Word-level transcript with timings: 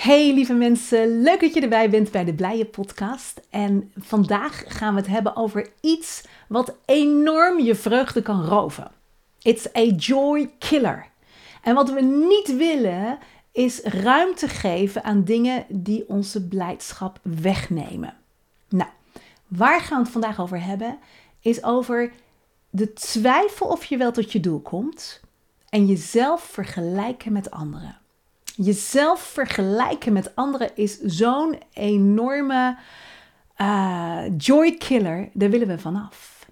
Hey 0.00 0.34
lieve 0.34 0.54
mensen, 0.54 1.22
leuk 1.22 1.40
dat 1.40 1.54
je 1.54 1.60
erbij 1.60 1.90
bent 1.90 2.10
bij 2.10 2.24
de 2.24 2.34
Blije 2.34 2.64
Podcast. 2.64 3.40
En 3.50 3.92
vandaag 3.96 4.64
gaan 4.66 4.94
we 4.94 5.00
het 5.00 5.08
hebben 5.08 5.36
over 5.36 5.68
iets 5.80 6.24
wat 6.48 6.76
enorm 6.84 7.60
je 7.60 7.74
vreugde 7.74 8.22
kan 8.22 8.44
roven. 8.44 8.90
It's 9.42 9.66
a 9.76 9.82
joy 9.82 10.50
killer. 10.58 11.06
En 11.62 11.74
wat 11.74 11.92
we 11.92 12.00
niet 12.00 12.56
willen 12.56 13.18
is 13.52 13.80
ruimte 13.80 14.48
geven 14.48 15.04
aan 15.04 15.24
dingen 15.24 15.64
die 15.68 16.08
onze 16.08 16.48
blijdschap 16.48 17.18
wegnemen. 17.22 18.14
Nou, 18.68 18.90
waar 19.48 19.80
gaan 19.80 19.98
we 19.98 20.02
het 20.02 20.12
vandaag 20.12 20.40
over 20.40 20.64
hebben? 20.64 20.98
Is 21.40 21.64
over 21.64 22.12
de 22.70 22.92
twijfel 22.92 23.66
of 23.66 23.84
je 23.84 23.96
wel 23.96 24.12
tot 24.12 24.32
je 24.32 24.40
doel 24.40 24.60
komt 24.60 25.20
en 25.68 25.86
jezelf 25.86 26.42
vergelijken 26.42 27.32
met 27.32 27.50
anderen. 27.50 27.98
Jezelf 28.56 29.20
vergelijken 29.20 30.12
met 30.12 30.36
anderen 30.36 30.70
is 30.74 31.00
zo'n 31.00 31.58
enorme 31.72 32.76
uh, 33.60 34.22
joy 34.36 34.76
killer. 34.76 35.28
Daar 35.32 35.50
willen 35.50 35.68
we 35.68 35.78
vanaf. 35.78 36.46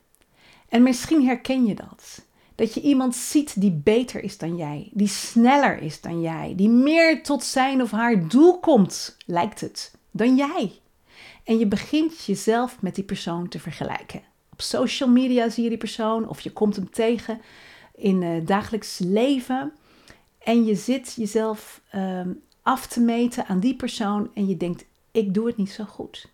En 0.69 0.83
misschien 0.83 1.27
herken 1.27 1.67
je 1.67 1.75
dat. 1.75 2.27
Dat 2.55 2.75
je 2.75 2.81
iemand 2.81 3.17
ziet 3.17 3.61
die 3.61 3.73
beter 3.73 4.23
is 4.23 4.39
dan 4.39 4.57
jij, 4.57 4.91
die 4.93 5.09
sneller 5.09 5.83
is 5.83 6.01
dan 6.01 6.21
jij, 6.21 6.53
die 6.57 6.69
meer 6.69 7.23
tot 7.23 7.45
zijn 7.45 7.83
of 7.83 7.91
haar 7.91 8.29
doel 8.29 8.61
komt, 8.61 9.17
lijkt 9.27 9.61
het, 9.61 9.95
dan 10.11 10.37
jij. 10.37 10.73
En 11.45 11.59
je 11.59 11.67
begint 11.67 12.25
jezelf 12.25 12.83
met 12.83 12.95
die 12.95 13.05
persoon 13.05 13.49
te 13.49 13.59
vergelijken. 13.59 14.23
Op 14.53 14.61
social 14.61 15.09
media 15.09 15.49
zie 15.49 15.63
je 15.63 15.69
die 15.69 15.79
persoon 15.79 16.29
of 16.29 16.41
je 16.41 16.53
komt 16.53 16.77
hem 16.77 16.91
tegen 16.91 17.41
in 17.95 18.23
het 18.23 18.47
dagelijks 18.47 18.99
leven. 18.99 19.73
En 20.49 20.65
je 20.65 20.75
zit 20.75 21.15
jezelf 21.17 21.81
ehm, 21.91 22.33
af 22.63 22.87
te 22.87 23.01
meten 23.01 23.47
aan 23.47 23.61
die 23.61 23.77
persoon 23.77 24.31
en 24.35 24.47
je 24.47 24.57
denkt, 24.57 24.85
ik 25.11 25.35
doe 25.35 25.47
het 25.47 25.57
niet 25.57 25.71
zo 25.71 25.85
goed. 25.85 26.29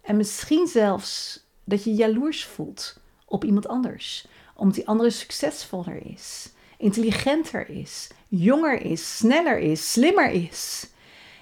En 0.00 0.16
misschien 0.16 0.66
zelfs 0.66 1.40
dat 1.64 1.84
je 1.84 1.94
jaloers 1.94 2.44
voelt 2.44 3.00
op 3.24 3.44
iemand 3.44 3.68
anders, 3.68 4.26
omdat 4.54 4.74
die 4.74 4.88
andere 4.88 5.10
succesvoller 5.10 6.06
is, 6.06 6.52
intelligenter 6.76 7.68
is, 7.68 8.10
jonger 8.28 8.82
is, 8.82 9.16
sneller 9.16 9.58
is, 9.58 9.92
slimmer 9.92 10.30
is. 10.30 10.90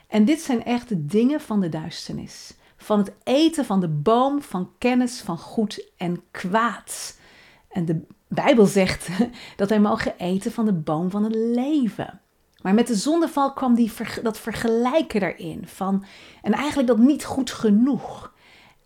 En 0.07 0.25
dit 0.25 0.41
zijn 0.41 0.65
echt 0.65 0.89
de 0.89 1.07
dingen 1.07 1.41
van 1.41 1.61
de 1.61 1.69
duisternis. 1.69 2.55
Van 2.77 2.99
het 2.99 3.13
eten 3.23 3.65
van 3.65 3.81
de 3.81 3.89
boom 3.89 4.43
van 4.43 4.71
kennis 4.79 5.21
van 5.21 5.39
goed 5.39 5.91
en 5.97 6.23
kwaad. 6.31 7.19
En 7.69 7.85
de 7.85 8.07
Bijbel 8.29 8.67
zegt 8.67 9.09
dat 9.57 9.69
wij 9.69 9.81
mogen 9.81 10.19
eten 10.19 10.53
van 10.53 10.65
de 10.65 10.73
boom 10.73 11.11
van 11.11 11.25
het 11.25 11.35
leven. 11.35 12.21
Maar 12.63 12.75
met 12.75 12.87
de 12.87 12.95
zondeval 12.95 13.53
kwam 13.53 13.75
die, 13.75 13.93
dat 14.23 14.39
vergelijken 14.39 15.23
erin 15.23 15.63
van, 15.67 16.05
en 16.43 16.53
eigenlijk 16.53 16.89
dat 16.89 16.99
niet 16.99 17.25
goed 17.25 17.51
genoeg. 17.51 18.33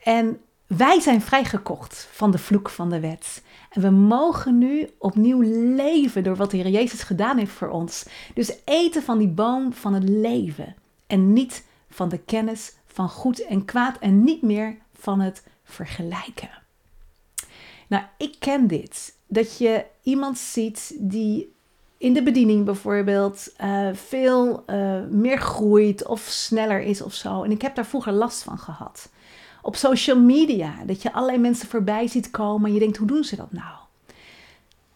En 0.03 0.41
wij 0.67 1.01
zijn 1.01 1.21
vrijgekocht 1.21 2.09
van 2.13 2.31
de 2.31 2.39
vloek 2.39 2.69
van 2.69 2.91
de 2.91 3.01
wet. 3.01 3.43
En 3.71 3.83
we 3.83 3.91
mogen 3.91 4.59
nu 4.59 4.91
opnieuw 4.99 5.41
leven 5.75 6.25
door 6.25 6.37
wat 6.37 6.51
de 6.51 6.57
Heer 6.57 6.69
Jezus 6.69 7.03
gedaan 7.03 7.39
heeft 7.39 7.53
voor 7.53 7.69
ons. 7.69 8.07
Dus 8.35 8.57
eten 8.65 9.03
van 9.03 9.19
die 9.19 9.29
boom 9.29 9.73
van 9.73 9.95
het 9.95 10.09
leven. 10.09 10.75
En 11.07 11.33
niet 11.33 11.65
van 11.91 12.09
de 12.09 12.19
kennis 12.19 12.73
van 12.87 13.09
goed 13.09 13.47
en 13.47 13.65
kwaad 13.65 13.99
en 13.99 14.25
niet 14.25 14.43
meer 14.43 14.77
van 14.93 15.21
het 15.21 15.45
vergelijken. 15.65 16.51
Nou, 17.87 18.05
ik 18.17 18.37
ken 18.39 18.67
dit. 18.67 19.19
Dat 19.31 19.59
je 19.59 19.85
iemand 20.03 20.39
ziet 20.39 20.95
die 20.99 21.53
in 21.99 22.13
de 22.13 22.23
bediening 22.23 22.65
bijvoorbeeld 22.65 23.53
uh, 23.61 23.89
veel 23.93 24.63
uh, 24.67 25.01
meer 25.11 25.39
groeit 25.39 26.07
of 26.07 26.21
sneller 26.21 26.81
is 26.81 27.03
of 27.03 27.15
zo. 27.15 27.43
En 27.43 27.51
ik 27.51 27.63
heb 27.63 27.75
daar 27.75 27.87
vroeger 27.87 28.13
last 28.13 28.43
van 28.43 28.59
gehad. 28.59 29.11
Op 29.63 29.77
social 29.77 30.21
media, 30.21 30.75
dat 30.87 31.03
je 31.03 31.13
allerlei 31.13 31.39
mensen 31.39 31.69
voorbij 31.69 32.07
ziet 32.07 32.31
komen 32.31 32.67
en 32.67 32.75
je 32.75 32.81
denkt, 32.81 32.97
hoe 32.97 33.07
doen 33.07 33.25
ze 33.25 33.37
dat 33.37 33.53
nou? 33.53 33.77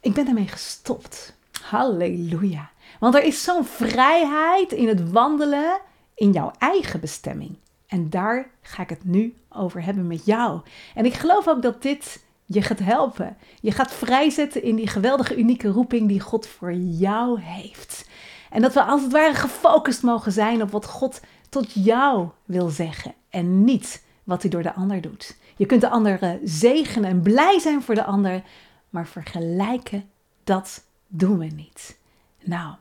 Ik 0.01 0.15
ben 0.15 0.25
daarmee 0.25 0.49
gestopt. 0.49 1.37
Halleluja. 1.63 2.71
Want 3.01 3.15
er 3.15 3.25
is 3.25 3.43
zo'n 3.43 3.65
vrijheid 3.65 4.73
in 4.73 4.89
het 4.89 5.11
wandelen 5.11 5.81
in 6.15 6.33
jouw 6.33 6.53
eigen 6.59 7.01
bestemming. 7.01 7.57
En 7.87 8.11
daar 8.11 8.51
ga 8.63 8.83
ik 8.83 8.89
het 8.89 9.05
nu 9.05 9.35
over 9.49 9.85
hebben 9.85 10.07
met 10.07 10.25
jou. 10.25 10.61
En 10.95 11.05
ik 11.05 11.15
geloof 11.15 11.49
ook 11.49 11.63
dat 11.63 11.83
dit 11.83 12.25
je 12.55 12.63
gaat 12.63 12.79
helpen. 12.79 13.37
Je 13.61 13.73
gaat 13.73 13.93
vrijzetten 13.93 14.63
in 14.63 14.77
die 14.77 14.87
geweldige, 14.87 15.37
unieke 15.37 15.69
roeping 15.69 16.09
die 16.09 16.21
God 16.21 16.47
voor 16.47 16.73
jou 16.75 17.41
heeft. 17.41 18.09
En 18.51 18.63
dat 18.63 18.75
we 18.75 18.83
als 18.83 19.03
het 19.03 19.13
ware 19.13 19.35
gefocust 19.35 20.03
mogen 20.03 20.33
zijn 20.33 20.63
op 20.63 20.71
wat 20.71 20.87
God 20.87 21.21
tot 21.49 21.73
jou 21.73 22.29
wil 22.45 22.69
zeggen 22.69 23.15
en 23.31 23.65
niet 23.65 24.05
wat 24.25 24.43
hij 24.43 24.51
door 24.51 24.63
de 24.63 24.75
ander 24.75 25.01
doet. 25.01 25.37
Je 25.57 25.67
kunt 25.67 25.81
de 25.81 25.89
ander 25.89 26.39
zegenen 26.45 27.11
en 27.11 27.23
blij 27.23 27.59
zijn 27.59 27.83
voor 27.83 27.95
de 27.95 28.05
ander, 28.05 28.43
maar 28.91 29.07
vergelijken, 29.07 30.11
dat 30.45 30.85
doen 31.07 31.39
we 31.39 31.45
niet. 31.45 31.99
Nou, 32.41 32.75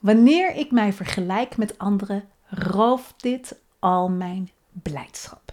wanneer 0.00 0.54
ik 0.54 0.70
mij 0.70 0.92
vergelijk 0.92 1.56
met 1.56 1.78
anderen, 1.78 2.24
rooft 2.48 3.14
dit 3.16 3.56
al 3.78 4.08
mijn 4.08 4.50
blijdschap. 4.72 5.43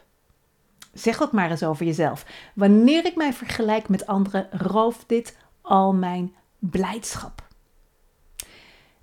Zeg 0.94 1.18
dat 1.18 1.31
maar 1.31 1.50
eens 1.50 1.63
over 1.63 1.85
jezelf. 1.85 2.25
Wanneer 2.53 3.06
ik 3.06 3.16
mij 3.16 3.34
vergelijk 3.34 3.90
met 3.90 4.07
anderen, 4.07 4.47
rooft 4.52 5.03
dit 5.07 5.38
al 5.62 5.94
mijn 5.94 6.35
blijdschap. 6.59 7.47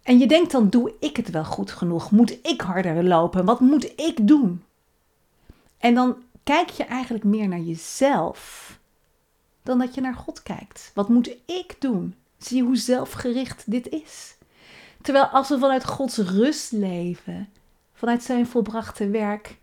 En 0.02 0.18
je 0.18 0.26
denkt 0.26 0.52
dan, 0.52 0.68
doe 0.68 0.92
ik 1.00 1.16
het 1.16 1.30
wel 1.30 1.44
goed 1.44 1.70
genoeg? 1.70 2.10
Moet 2.10 2.46
ik 2.46 2.60
harder 2.60 3.04
lopen? 3.04 3.44
Wat 3.44 3.60
moet 3.60 3.92
ik 4.00 4.26
doen? 4.26 4.62
En 5.78 5.94
dan 5.94 6.16
kijk 6.42 6.70
je 6.70 6.84
eigenlijk 6.84 7.24
meer 7.24 7.48
naar 7.48 7.60
jezelf 7.60 8.78
dan 9.62 9.78
dat 9.78 9.94
je 9.94 10.00
naar 10.00 10.14
God 10.14 10.42
kijkt. 10.42 10.90
Wat 10.94 11.08
moet 11.08 11.36
ik 11.46 11.76
doen? 11.78 12.14
Zie 12.38 12.62
hoe 12.62 12.76
zelfgericht 12.76 13.70
dit 13.70 13.88
is. 13.88 14.36
Terwijl 15.02 15.24
als 15.24 15.48
we 15.48 15.58
vanuit 15.58 15.84
Gods 15.84 16.16
rust 16.16 16.72
leven, 16.72 17.48
vanuit 17.92 18.22
zijn 18.22 18.46
volbrachte 18.46 19.08
werk, 19.08 19.58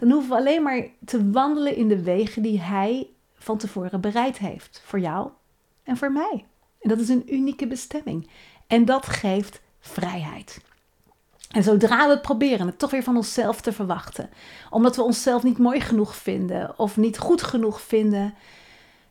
dan 0.00 0.10
hoeven 0.10 0.30
we 0.30 0.36
alleen 0.36 0.62
maar 0.62 0.86
te 1.04 1.30
wandelen 1.30 1.76
in 1.76 1.88
de 1.88 2.02
wegen 2.02 2.42
die 2.42 2.60
Hij 2.60 3.08
van 3.34 3.58
tevoren 3.58 4.00
bereid 4.00 4.38
heeft. 4.38 4.82
Voor 4.84 5.00
jou 5.00 5.30
en 5.82 5.96
voor 5.96 6.12
mij. 6.12 6.44
En 6.80 6.88
dat 6.88 6.98
is 6.98 7.08
een 7.08 7.34
unieke 7.34 7.66
bestemming. 7.66 8.30
En 8.66 8.84
dat 8.84 9.06
geeft 9.06 9.60
vrijheid. 9.80 10.60
En 11.50 11.62
zodra 11.62 12.08
we 12.08 12.20
proberen 12.20 12.66
het 12.66 12.78
toch 12.78 12.90
weer 12.90 13.02
van 13.02 13.16
onszelf 13.16 13.60
te 13.60 13.72
verwachten, 13.72 14.30
omdat 14.70 14.96
we 14.96 15.02
onszelf 15.02 15.42
niet 15.42 15.58
mooi 15.58 15.80
genoeg 15.80 16.16
vinden 16.16 16.78
of 16.78 16.96
niet 16.96 17.18
goed 17.18 17.42
genoeg 17.42 17.80
vinden, 17.80 18.34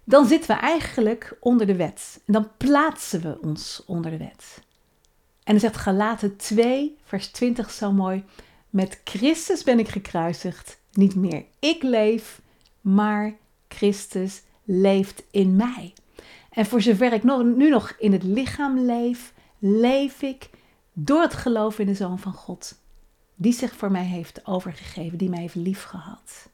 dan 0.04 0.26
zitten 0.26 0.56
we 0.56 0.62
eigenlijk 0.62 1.38
onder 1.40 1.68
de 1.68 1.76
wet. 1.76 2.22
En 2.26 2.34
dan 2.34 2.50
plaatsen 2.58 3.22
we 3.22 3.38
ons 3.42 3.84
onder 3.86 4.12
de 4.12 4.18
wet. 4.18 4.62
En 5.44 5.52
dan 5.52 5.60
zegt 5.60 5.78
Galaten 5.78 6.38
2, 6.38 6.98
vers 7.04 7.28
20 7.28 7.72
zo 7.72 7.92
mooi: 7.92 8.24
Met 8.70 9.02
Christus 9.04 9.64
ben 9.64 9.80
ik 9.80 9.90
gekruisigd 9.90 10.79
niet 10.92 11.16
meer 11.16 11.46
ik 11.60 11.84
leef, 11.84 12.42
maar 12.82 13.36
Christus 13.68 14.42
leeft 14.64 15.24
in 15.32 15.56
mij. 15.56 15.94
En 16.50 16.66
voor 16.66 16.82
zover 16.82 17.14
ik 17.14 17.24
nu 17.24 17.70
nog 17.70 17.96
in 18.00 18.12
het 18.12 18.24
lichaam 18.24 18.80
leef, 18.80 19.34
leef 19.60 20.22
ik 20.22 20.50
door 20.94 21.22
het 21.22 21.34
geloof 21.34 21.80
in 21.80 21.86
de 21.86 21.94
Zoon 21.94 22.20
van 22.20 22.34
God. 22.34 22.80
Die 23.36 23.54
zich 23.54 23.76
voor 23.76 23.92
mij 23.92 24.04
heeft 24.04 24.48
overgegeven, 24.48 25.18
die 25.18 25.30
mij 25.30 25.40
heeft 25.40 25.56
liefgehad. 25.56 26.50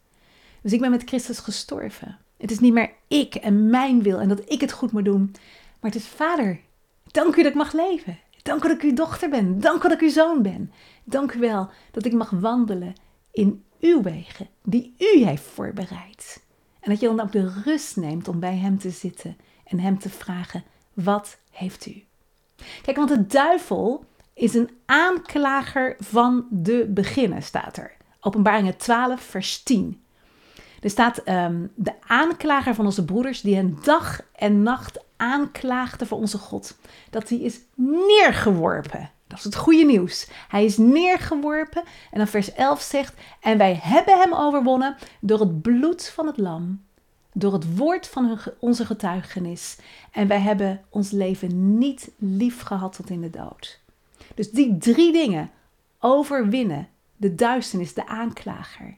Dus 0.61 0.73
ik 0.73 0.79
ben 0.79 0.91
met 0.91 1.03
Christus 1.05 1.39
gestorven. 1.39 2.17
Het 2.37 2.51
is 2.51 2.59
niet 2.59 2.73
meer 2.73 2.91
ik 3.07 3.35
en 3.35 3.69
mijn 3.69 4.01
wil 4.01 4.19
en 4.19 4.29
dat 4.29 4.51
ik 4.51 4.61
het 4.61 4.71
goed 4.71 4.91
moet 4.91 5.05
doen. 5.05 5.31
Maar 5.79 5.91
het 5.91 6.01
is 6.01 6.07
Vader, 6.07 6.59
dank 7.03 7.35
u 7.35 7.41
dat 7.41 7.51
ik 7.51 7.57
mag 7.57 7.73
leven. 7.73 8.19
Dank 8.41 8.63
u 8.63 8.67
dat 8.67 8.77
ik 8.77 8.83
uw 8.83 8.93
dochter 8.93 9.29
ben. 9.29 9.59
Dank 9.59 9.77
u 9.77 9.81
dat 9.81 9.91
ik 9.91 10.01
uw 10.01 10.09
zoon 10.09 10.41
ben. 10.41 10.71
Dank 11.03 11.33
u 11.33 11.39
wel 11.39 11.69
dat 11.91 12.05
ik 12.05 12.13
mag 12.13 12.29
wandelen 12.29 12.93
in 13.31 13.63
uw 13.79 14.01
wegen, 14.01 14.47
die 14.63 14.93
u 14.97 15.23
heeft 15.23 15.43
voorbereid. 15.43 16.43
En 16.79 16.91
dat 16.91 16.99
je 16.99 17.07
dan 17.07 17.19
ook 17.19 17.31
de 17.31 17.61
rust 17.65 17.95
neemt 17.95 18.27
om 18.27 18.39
bij 18.39 18.55
hem 18.55 18.79
te 18.79 18.89
zitten 18.89 19.37
en 19.63 19.79
hem 19.79 19.99
te 19.99 20.09
vragen: 20.09 20.63
wat 20.93 21.37
heeft 21.51 21.85
u? 21.85 22.03
Kijk, 22.81 22.97
want 22.97 23.09
de 23.09 23.25
duivel 23.25 24.05
is 24.33 24.53
een 24.53 24.69
aanklager 24.85 25.95
van 25.99 26.47
de 26.49 26.85
beginnen, 26.89 27.43
staat 27.43 27.77
er. 27.77 27.93
Openbaringen 28.19 28.77
12, 28.77 29.21
vers 29.21 29.63
10. 29.63 30.01
Er 30.81 30.89
staat 30.89 31.27
um, 31.27 31.71
de 31.75 31.93
aanklager 32.07 32.75
van 32.75 32.85
onze 32.85 33.05
broeders, 33.05 33.41
die 33.41 33.55
hen 33.55 33.77
dag 33.83 34.21
en 34.35 34.63
nacht 34.63 35.03
aanklaagde 35.17 36.05
voor 36.05 36.17
onze 36.17 36.37
God, 36.37 36.77
dat 37.09 37.29
hij 37.29 37.37
is 37.37 37.59
neergeworpen. 37.75 39.11
Dat 39.43 39.53
is 39.53 39.57
het 39.59 39.63
goede 39.63 39.85
nieuws. 39.85 40.27
Hij 40.47 40.65
is 40.65 40.77
neergeworpen. 40.77 41.83
En 42.11 42.17
dan 42.17 42.27
vers 42.27 42.53
11 42.53 42.81
zegt: 42.81 43.13
En 43.41 43.57
wij 43.57 43.79
hebben 43.81 44.19
hem 44.19 44.33
overwonnen 44.33 44.95
door 45.19 45.39
het 45.39 45.61
bloed 45.61 46.07
van 46.07 46.27
het 46.27 46.37
Lam, 46.37 46.83
door 47.33 47.53
het 47.53 47.77
woord 47.77 48.07
van 48.07 48.39
onze 48.59 48.85
getuigenis. 48.85 49.77
En 50.11 50.27
wij 50.27 50.39
hebben 50.39 50.81
ons 50.89 51.11
leven 51.11 51.77
niet 51.77 52.11
lief 52.17 52.61
gehad 52.61 52.95
tot 52.95 53.09
in 53.09 53.21
de 53.21 53.29
dood. 53.29 53.79
Dus 54.35 54.51
die 54.51 54.77
drie 54.77 55.11
dingen 55.11 55.51
overwinnen 55.99 56.87
de 57.17 57.35
duisternis, 57.35 57.93
de 57.93 58.07
aanklager. 58.07 58.97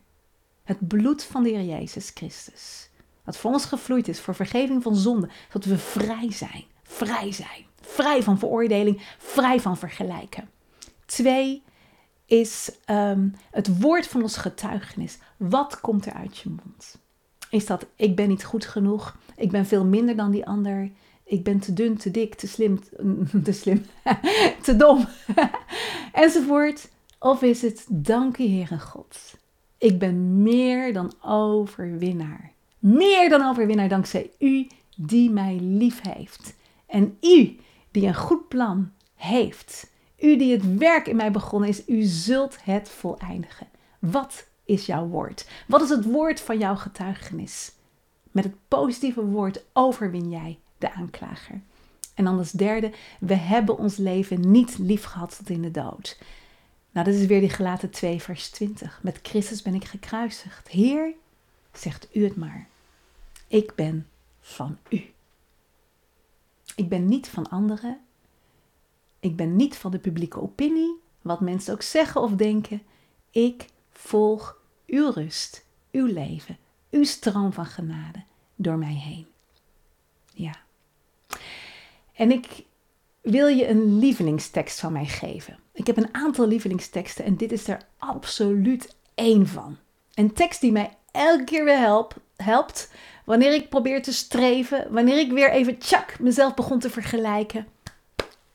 Het 0.63 0.87
bloed 0.87 1.23
van 1.23 1.43
de 1.43 1.49
Heer 1.49 1.63
Jezus 1.63 2.11
Christus. 2.13 2.89
Dat 3.23 3.37
voor 3.37 3.51
ons 3.51 3.65
gevloeid 3.65 4.07
is 4.07 4.19
voor 4.19 4.35
vergeving 4.35 4.83
van 4.83 4.95
zonde. 4.95 5.29
Zodat 5.51 5.69
we 5.69 5.77
vrij 5.77 6.31
zijn. 6.31 6.63
Vrij 6.83 7.31
zijn. 7.31 7.66
Vrij 7.87 8.23
van 8.23 8.39
veroordeling. 8.39 9.01
Vrij 9.17 9.59
van 9.59 9.77
vergelijken. 9.77 10.49
Twee 11.05 11.63
is 12.25 12.71
um, 12.89 13.35
het 13.51 13.79
woord 13.79 14.07
van 14.07 14.21
ons 14.21 14.37
getuigenis. 14.37 15.17
Wat 15.37 15.79
komt 15.79 16.05
er 16.05 16.13
uit 16.13 16.37
je 16.37 16.49
mond? 16.49 16.97
Is 17.49 17.65
dat 17.65 17.85
ik 17.95 18.15
ben 18.15 18.27
niet 18.27 18.43
goed 18.43 18.65
genoeg? 18.65 19.17
Ik 19.35 19.51
ben 19.51 19.65
veel 19.65 19.85
minder 19.85 20.15
dan 20.15 20.31
die 20.31 20.45
ander. 20.45 20.91
Ik 21.23 21.43
ben 21.43 21.59
te 21.59 21.73
dun, 21.73 21.97
te 21.97 22.11
dik, 22.11 22.35
te 22.35 22.47
slim, 22.47 22.79
te 23.43 23.51
slim, 23.51 23.85
te 24.63 24.75
dom, 24.75 25.07
enzovoort. 26.13 26.89
Of 27.19 27.41
is 27.41 27.61
het, 27.61 27.85
dank 27.89 28.37
je 28.37 28.49
Heere 28.49 28.79
God. 28.79 29.37
Ik 29.77 29.99
ben 29.99 30.41
meer 30.43 30.93
dan 30.93 31.13
overwinnaar. 31.21 32.51
Meer 32.79 33.29
dan 33.29 33.47
overwinnaar 33.49 33.89
dankzij 33.89 34.31
u 34.39 34.67
die 34.95 35.29
mij 35.29 35.57
lief 35.61 36.01
heeft. 36.01 36.55
En 36.85 37.17
u 37.21 37.57
die 37.91 38.07
een 38.07 38.15
goed 38.15 38.47
plan 38.47 38.91
heeft. 39.15 39.91
U 40.19 40.37
die 40.37 40.51
het 40.51 40.77
werk 40.77 41.07
in 41.07 41.15
mij 41.15 41.31
begonnen 41.31 41.69
is, 41.69 41.87
u 41.87 42.01
zult 42.01 42.63
het 42.63 42.89
voleindigen. 42.89 43.67
Wat 43.99 44.47
is 44.65 44.85
jouw 44.85 45.07
woord? 45.07 45.49
Wat 45.67 45.81
is 45.81 45.89
het 45.89 46.05
woord 46.05 46.39
van 46.39 46.57
jouw 46.57 46.75
getuigenis? 46.75 47.71
Met 48.31 48.43
het 48.43 48.55
positieve 48.67 49.25
woord 49.25 49.63
overwin 49.73 50.29
jij 50.29 50.59
de 50.77 50.93
aanklager. 50.93 51.61
En 52.13 52.23
dan 52.23 52.37
als 52.37 52.51
derde, 52.51 52.91
we 53.19 53.33
hebben 53.33 53.77
ons 53.77 53.97
leven 53.97 54.51
niet 54.51 54.77
lief 54.77 55.03
gehad 55.03 55.37
tot 55.37 55.49
in 55.49 55.61
de 55.61 55.71
dood. 55.71 56.17
Nou, 56.91 57.05
dat 57.05 57.15
is 57.15 57.25
weer 57.25 57.39
die 57.39 57.49
gelaten 57.49 57.89
2, 57.89 58.21
vers 58.21 58.49
20. 58.49 58.99
Met 59.03 59.19
Christus 59.21 59.61
ben 59.61 59.73
ik 59.73 59.85
gekruisigd. 59.85 60.67
Heer, 60.67 61.13
zegt 61.73 62.07
u 62.13 62.23
het 62.23 62.35
maar. 62.35 62.67
Ik 63.47 63.75
ben 63.75 64.07
van 64.41 64.77
u. 64.89 65.05
Ik 66.77 66.89
ben 66.89 67.07
niet 67.07 67.29
van 67.29 67.49
anderen. 67.49 67.99
Ik 69.19 69.35
ben 69.35 69.55
niet 69.55 69.77
van 69.77 69.91
de 69.91 69.99
publieke 69.99 70.41
opinie, 70.41 70.99
wat 71.21 71.41
mensen 71.41 71.73
ook 71.73 71.81
zeggen 71.81 72.21
of 72.21 72.31
denken. 72.31 72.81
Ik 73.31 73.65
volg 73.89 74.61
uw 74.85 75.11
rust, 75.11 75.65
uw 75.91 76.05
leven, 76.05 76.57
uw 76.91 77.03
stroom 77.03 77.53
van 77.53 77.65
genade 77.65 78.23
door 78.55 78.77
mij 78.77 78.93
heen. 78.93 79.27
Ja. 80.33 80.55
En 82.13 82.31
ik 82.31 82.65
wil 83.21 83.47
je 83.47 83.67
een 83.67 83.99
lievelingstekst 83.99 84.79
van 84.79 84.91
mij 84.91 85.05
geven. 85.05 85.59
Ik 85.71 85.87
heb 85.87 85.97
een 85.97 86.13
aantal 86.13 86.47
lievelingsteksten 86.47 87.25
en 87.25 87.37
dit 87.37 87.51
is 87.51 87.67
er 87.67 87.81
absoluut 87.97 88.95
één 89.13 89.47
van. 89.47 89.77
Een 90.13 90.33
tekst 90.33 90.61
die 90.61 90.71
mij 90.71 90.97
elke 91.11 91.43
keer 91.43 91.63
weer 91.63 91.79
helpt, 91.79 92.15
helpt 92.37 92.91
wanneer 93.25 93.53
ik 93.53 93.69
probeer 93.69 94.01
te 94.01 94.13
streven, 94.13 94.87
wanneer 94.91 95.17
ik 95.17 95.31
weer 95.31 95.51
even 95.51 95.77
tjak 95.77 96.19
mezelf 96.19 96.53
begon 96.53 96.79
te 96.79 96.89
vergelijken. 96.89 97.67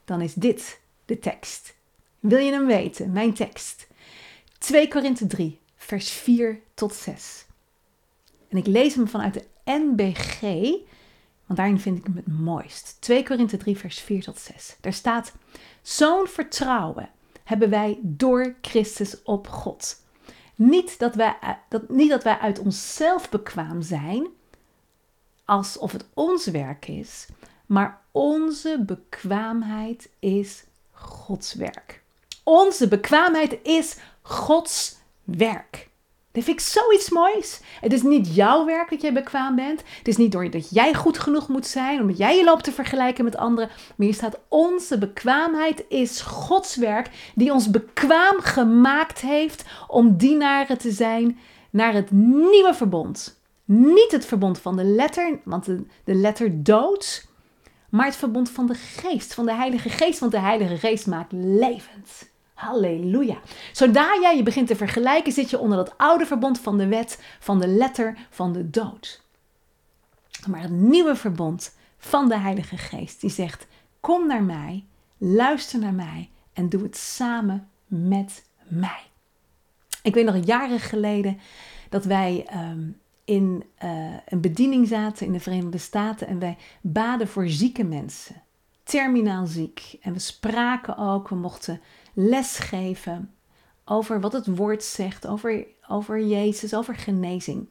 Dan 0.04 0.20
is 0.20 0.34
dit 0.34 0.80
de 1.04 1.18
tekst. 1.18 1.74
Wil 2.20 2.38
je 2.38 2.52
hem 2.52 2.66
weten? 2.66 3.12
Mijn 3.12 3.34
tekst. 3.34 3.86
2 4.58 4.88
Korinthe 4.88 5.26
3, 5.26 5.58
vers 5.76 6.10
4 6.10 6.60
tot 6.74 6.94
6. 6.94 7.46
En 8.48 8.58
ik 8.58 8.66
lees 8.66 8.94
hem 8.94 9.08
vanuit 9.08 9.34
de 9.34 9.44
NBG, 9.64 10.40
want 11.46 11.58
daarin 11.58 11.80
vind 11.80 11.98
ik 11.98 12.04
hem 12.04 12.16
het 12.16 12.26
mooist. 12.26 12.96
2 13.00 13.22
Korinthe 13.22 13.56
3, 13.56 13.76
vers 13.76 14.00
4 14.00 14.22
tot 14.22 14.38
6. 14.38 14.76
Daar 14.80 14.92
staat: 14.92 15.32
Zo'n 15.82 16.26
vertrouwen 16.26 17.10
hebben 17.44 17.70
wij 17.70 17.98
door 18.02 18.54
Christus 18.60 19.22
op 19.22 19.48
God. 19.48 20.01
Niet 20.54 20.98
dat 20.98 21.14
wij, 21.14 21.36
dat, 21.68 21.88
niet 21.88 22.10
dat 22.10 22.22
wij 22.22 22.38
uit 22.38 22.58
onszelf 22.58 23.28
bekwaam 23.28 23.82
zijn, 23.82 24.26
alsof 25.44 25.92
het 25.92 26.04
ons 26.14 26.46
werk 26.46 26.88
is, 26.88 27.26
maar 27.66 28.00
onze 28.10 28.82
bekwaamheid 28.86 30.08
is 30.18 30.64
Gods 30.92 31.54
werk. 31.54 32.02
Onze 32.42 32.88
bekwaamheid 32.88 33.58
is 33.62 33.96
Gods 34.22 34.96
werk. 35.24 35.90
Dat 36.32 36.44
vind 36.44 36.60
ik 36.60 36.66
zoiets 36.66 37.10
moois. 37.10 37.60
Het 37.80 37.92
is 37.92 38.02
niet 38.02 38.34
jouw 38.34 38.64
werk 38.64 38.90
dat 38.90 39.00
jij 39.00 39.12
bekwaam 39.12 39.54
bent. 39.56 39.82
Het 39.98 40.08
is 40.08 40.16
niet 40.16 40.32
door 40.32 40.50
dat 40.50 40.70
jij 40.70 40.94
goed 40.94 41.18
genoeg 41.18 41.48
moet 41.48 41.66
zijn, 41.66 42.00
omdat 42.00 42.18
jij 42.18 42.36
je 42.36 42.44
loopt 42.44 42.64
te 42.64 42.72
vergelijken 42.72 43.24
met 43.24 43.36
anderen. 43.36 43.68
Maar 43.68 44.06
hier 44.06 44.14
staat: 44.14 44.38
onze 44.48 44.98
bekwaamheid 44.98 45.84
is 45.88 46.20
Gods 46.20 46.76
werk, 46.76 47.32
die 47.34 47.52
ons 47.52 47.70
bekwaam 47.70 48.40
gemaakt 48.40 49.20
heeft 49.20 49.64
om 49.88 50.16
dienaren 50.16 50.78
te 50.78 50.90
zijn 50.90 51.38
naar 51.70 51.92
het 51.92 52.10
nieuwe 52.10 52.74
verbond. 52.74 53.40
Niet 53.64 54.12
het 54.12 54.26
verbond 54.26 54.58
van 54.58 54.76
de 54.76 54.84
letter, 54.84 55.40
want 55.44 55.64
de, 55.64 55.84
de 56.04 56.14
letter 56.14 56.62
dood, 56.62 57.26
maar 57.90 58.06
het 58.06 58.16
verbond 58.16 58.50
van 58.50 58.66
de 58.66 58.74
geest, 58.74 59.34
van 59.34 59.46
de 59.46 59.54
Heilige 59.54 59.88
Geest, 59.88 60.18
want 60.18 60.32
de 60.32 60.40
Heilige 60.40 60.76
Geest 60.76 61.06
maakt 61.06 61.32
levend. 61.32 62.31
Halleluja. 62.62 63.38
Zodra 63.72 64.18
jij 64.20 64.36
je 64.36 64.42
begint 64.42 64.66
te 64.66 64.76
vergelijken, 64.76 65.32
zit 65.32 65.50
je 65.50 65.58
onder 65.58 65.76
dat 65.76 65.94
oude 65.98 66.26
verbond 66.26 66.60
van 66.60 66.78
de 66.78 66.86
wet, 66.86 67.22
van 67.40 67.60
de 67.60 67.66
letter, 67.66 68.18
van 68.30 68.52
de 68.52 68.70
dood. 68.70 69.22
Maar 70.46 70.60
het 70.60 70.70
nieuwe 70.70 71.16
verbond 71.16 71.76
van 71.98 72.28
de 72.28 72.38
Heilige 72.38 72.76
Geest, 72.76 73.20
die 73.20 73.30
zegt: 73.30 73.66
Kom 74.00 74.26
naar 74.26 74.42
mij, 74.42 74.84
luister 75.18 75.78
naar 75.78 75.94
mij 75.94 76.30
en 76.52 76.68
doe 76.68 76.82
het 76.82 76.96
samen 76.96 77.68
met 77.86 78.44
mij. 78.68 79.02
Ik 80.02 80.14
weet 80.14 80.24
nog 80.24 80.44
jaren 80.44 80.80
geleden 80.80 81.38
dat 81.88 82.04
wij 82.04 82.46
ehm, 82.48 82.88
in 83.24 83.64
uh, 83.84 84.16
een 84.26 84.40
bediening 84.40 84.88
zaten 84.88 85.26
in 85.26 85.32
de 85.32 85.40
Verenigde 85.40 85.78
Staten 85.78 86.26
en 86.26 86.38
wij 86.38 86.56
baden 86.80 87.28
voor 87.28 87.48
zieke 87.48 87.84
mensen, 87.84 88.42
terminaal 88.82 89.46
ziek. 89.46 89.96
En 90.00 90.12
we 90.12 90.18
spraken 90.18 90.96
ook, 90.96 91.28
we 91.28 91.34
mochten 91.34 91.80
lesgeven 92.12 93.34
over 93.84 94.20
wat 94.20 94.32
het 94.32 94.56
woord 94.56 94.84
zegt, 94.84 95.26
over, 95.26 95.66
over 95.88 96.26
Jezus, 96.26 96.74
over 96.74 96.94
genezing. 96.94 97.68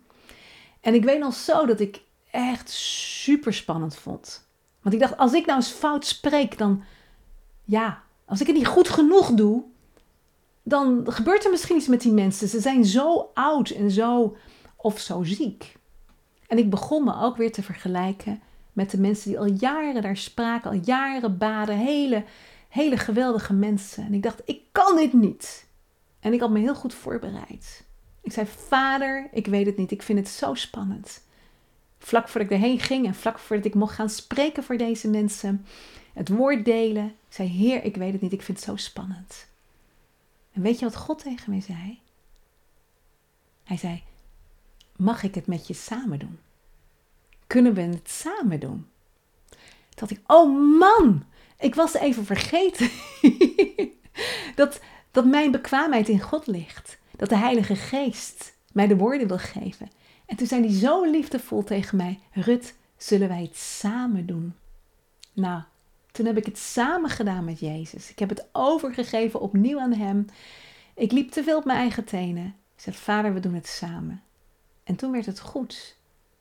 En 0.82 0.94
ik 0.94 1.04
weet 1.04 1.20
nog 1.20 1.34
zo 1.34 1.66
dat 1.66 1.80
ik 1.80 2.02
echt 2.32 2.70
super 2.70 3.54
spannend 3.54 3.96
vond. 3.96 4.48
Want 4.82 4.96
ik 4.96 5.02
dacht, 5.02 5.18
als 5.18 5.34
ik 5.34 5.46
nou 5.46 5.58
eens 5.58 5.70
fout 5.70 6.06
spreek, 6.06 6.58
dan 6.58 6.84
ja, 7.64 8.04
als 8.26 8.42
ik 8.42 8.48
het 8.48 8.56
niet 8.56 8.68
goed 8.68 8.90
genoeg 8.90 9.32
doe, 9.32 9.64
dan 10.64 11.06
gebeurt 11.06 11.44
er 11.44 11.52
misschien 11.52 11.76
iets 11.78 11.88
met 11.88 12.02
die 12.02 12.12
mensen. 12.12 12.48
Ze 12.48 12.60
zijn 12.60 12.86
zo 12.86 13.30
oud 13.34 13.70
en 13.70 13.92
zo 13.92 14.36
of 14.76 15.00
zo 15.00 15.24
ziek. 15.24 15.76
En 16.48 16.58
ik 16.58 16.70
begon 16.70 17.04
me 17.04 17.16
ook 17.16 17.38
weer 17.38 17.52
te 17.52 17.64
vergelijken 17.64 18.42
met 18.74 18.92
de 18.92 19.00
mensen 19.00 19.30
die 19.30 19.40
al 19.40 19.46
jaren 19.46 20.02
daar 20.02 20.18
spraken, 20.18 20.72
al 20.72 20.80
jaren 20.84 21.38
baden, 21.38 21.78
hele 21.78 22.24
hele 22.72 22.98
geweldige 22.98 23.54
mensen. 23.54 24.06
En 24.06 24.14
ik 24.14 24.24
dacht, 24.24 24.42
ik 24.46 24.62
kan 24.72 24.96
dit 24.96 25.14
niet. 25.14 25.68
En 26.20 26.34
ik 26.34 26.40
had 26.40 26.50
me 26.50 26.60
heel 26.60 26.76
goed 26.76 26.94
voorbereid. 26.94 27.86
Ik 28.22 28.32
zei, 28.32 28.48
vader, 28.48 29.30
ik 29.32 29.48
weet 29.48 29.66
het 29.66 29.78
niet. 29.78 29.92
Ik 29.92 30.02
vind 30.02 30.20
het 30.20 30.28
zo 30.28 30.54
spannend. 30.54 31.24
Vlak 32.00 32.30
voordat 32.30 32.52
ik 32.52 32.58
erheen 32.58 32.80
ging 32.80 33.06
en 33.06 33.16
vlak 33.16 33.40
voordat 33.40 33.66
ik 33.66 33.74
mocht 33.74 33.96
gaan 33.96 34.10
spreken 34.10 34.64
voor 34.64 34.78
deze 34.78 35.10
mensen, 35.10 35.66
het 36.14 36.30
woord 36.30 36.66
delen, 36.66 37.16
zei, 37.30 37.50
heer, 37.50 37.84
ik 37.84 37.96
weet 37.96 38.12
het 38.12 38.22
niet. 38.22 38.34
Ik 38.34 38.42
vind 38.42 38.58
het 38.58 38.68
zo 38.68 38.76
spannend. 38.76 39.48
En 40.52 40.62
weet 40.62 40.80
je 40.80 40.86
wat 40.86 40.96
God 40.96 41.20
tegen 41.20 41.52
mij 41.52 41.62
zei? 41.62 42.00
Hij 43.64 43.78
zei, 43.78 44.04
mag 44.96 45.24
ik 45.24 45.36
het 45.36 45.48
met 45.48 45.68
je 45.68 45.74
samen 45.74 46.20
doen? 46.20 46.40
Kunnen 47.48 47.74
we 47.74 47.82
het 47.82 48.10
samen 48.10 48.60
doen? 48.60 48.88
Dacht 49.90 50.12
ik, 50.12 50.20
oh 50.28 50.80
man, 50.80 51.26
ik 51.62 51.76
was 51.76 51.94
even 51.94 52.26
vergeten 52.26 52.90
dat, 54.56 54.80
dat 55.12 55.26
mijn 55.26 55.52
bekwaamheid 55.52 56.10
in 56.10 56.20
God 56.20 56.48
ligt. 56.48 57.00
Dat 57.16 57.30
de 57.30 57.38
Heilige 57.38 57.76
Geest 57.76 58.54
mij 58.74 58.88
de 58.88 58.98
woorden 58.98 59.28
wil 59.28 59.38
geven. 59.38 59.90
En 60.26 60.36
toen 60.36 60.48
zijn 60.48 60.62
die 60.62 60.78
zo 60.78 61.04
liefdevol 61.04 61.64
tegen 61.64 61.98
mij. 61.98 62.20
Rut, 62.32 62.76
zullen 62.98 63.28
wij 63.28 63.42
het 63.42 63.58
samen 63.58 64.26
doen? 64.26 64.54
Nou, 65.34 65.62
toen 66.12 66.26
heb 66.26 66.38
ik 66.38 66.46
het 66.46 66.58
samen 66.58 67.10
gedaan 67.10 67.46
met 67.46 67.60
Jezus. 67.60 68.10
Ik 68.12 68.20
heb 68.20 68.30
het 68.30 68.46
overgegeven 68.52 69.40
opnieuw 69.40 69.80
aan 69.80 69.94
Hem. 69.94 70.26
Ik 70.94 71.12
liep 71.12 71.32
te 71.32 71.44
veel 71.44 71.58
op 71.58 71.66
mijn 71.66 71.80
eigen 71.80 72.04
tenen. 72.04 72.56
zei: 72.76 72.96
Vader, 72.96 73.34
we 73.34 73.40
doen 73.40 73.54
het 73.54 73.68
samen. 73.68 74.22
En 74.84 74.96
toen 74.96 75.12
werd 75.12 75.26
het 75.26 75.40
goed. 75.40 75.98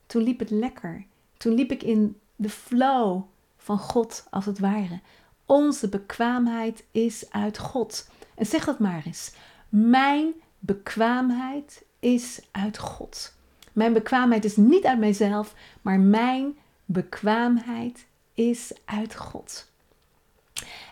Toen 0.07 0.23
liep 0.23 0.39
het 0.39 0.51
lekker. 0.51 1.05
Toen 1.37 1.55
liep 1.55 1.71
ik 1.71 1.83
in 1.83 2.21
de 2.37 2.51
flow 2.51 3.23
van 3.63 3.79
God, 3.79 4.27
als 4.31 4.47
het 4.47 4.59
ware. 4.59 5.01
Onze 5.47 5.89
bekwaamheid 5.89 6.85
is 6.91 7.25
uit 7.31 7.59
God. 7.59 8.09
En 8.35 8.47
zeg 8.47 8.65
dat 8.65 8.79
maar 8.79 9.03
eens. 9.05 9.33
Mijn 9.69 10.33
bekwaamheid 10.59 11.83
is 11.99 12.41
uit 12.51 12.79
God. 12.79 13.35
Mijn 13.73 13.93
bekwaamheid 13.93 14.45
is 14.45 14.57
niet 14.57 14.85
uit 14.85 14.99
mijzelf, 14.99 15.55
maar 15.83 16.01
mijn 16.01 16.57
bekwaamheid 16.85 18.07
is 18.35 18.73
uit 18.85 19.17
God. 19.17 19.69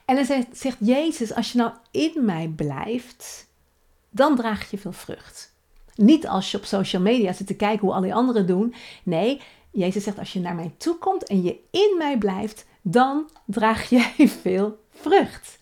En 0.04 0.14
dan 0.14 0.44
zegt, 0.52 0.76
Jezus, 0.80 1.34
als 1.34 1.52
je 1.52 1.58
nou 1.58 1.72
in 1.90 2.24
mij 2.24 2.52
blijft, 2.56 3.46
dan 4.10 4.36
draag 4.36 4.70
je 4.70 4.78
veel 4.78 4.92
vrucht. 4.92 5.54
Niet 5.94 6.28
als 6.28 6.50
je 6.50 6.56
op 6.56 6.64
social 6.64 7.02
media 7.02 7.32
zit 7.32 7.46
te 7.46 7.54
kijken 7.54 7.86
hoe 7.86 7.94
al 7.94 8.00
die 8.00 8.14
anderen 8.14 8.46
doen. 8.46 8.74
Nee, 9.02 9.40
Jezus 9.78 10.04
zegt 10.04 10.18
als 10.18 10.32
je 10.32 10.40
naar 10.40 10.54
mij 10.54 10.74
toe 10.76 10.98
komt 10.98 11.24
en 11.26 11.42
je 11.42 11.60
in 11.70 11.94
mij 11.98 12.18
blijft, 12.18 12.66
dan 12.82 13.30
draag 13.46 13.88
jij 13.98 14.28
veel 14.28 14.84
vrucht. 14.90 15.58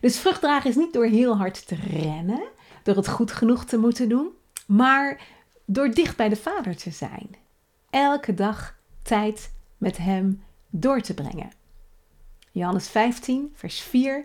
Dus 0.00 0.18
vrucht 0.18 0.40
dragen 0.40 0.70
is 0.70 0.76
niet 0.76 0.92
door 0.92 1.06
heel 1.06 1.36
hard 1.36 1.66
te 1.66 1.74
rennen, 1.74 2.42
door 2.82 2.96
het 2.96 3.08
goed 3.08 3.32
genoeg 3.32 3.64
te 3.64 3.78
moeten 3.78 4.08
doen, 4.08 4.28
maar 4.66 5.20
door 5.64 5.90
dicht 5.90 6.16
bij 6.16 6.28
de 6.28 6.36
Vader 6.36 6.76
te 6.76 6.90
zijn. 6.90 7.28
Elke 7.90 8.34
dag 8.34 8.78
tijd 9.02 9.52
met 9.76 9.96
Hem 9.96 10.42
door 10.70 11.00
te 11.00 11.14
brengen. 11.14 11.50
Johannes 12.50 12.88
15, 12.88 13.52
vers 13.54 13.80
4. 13.80 14.24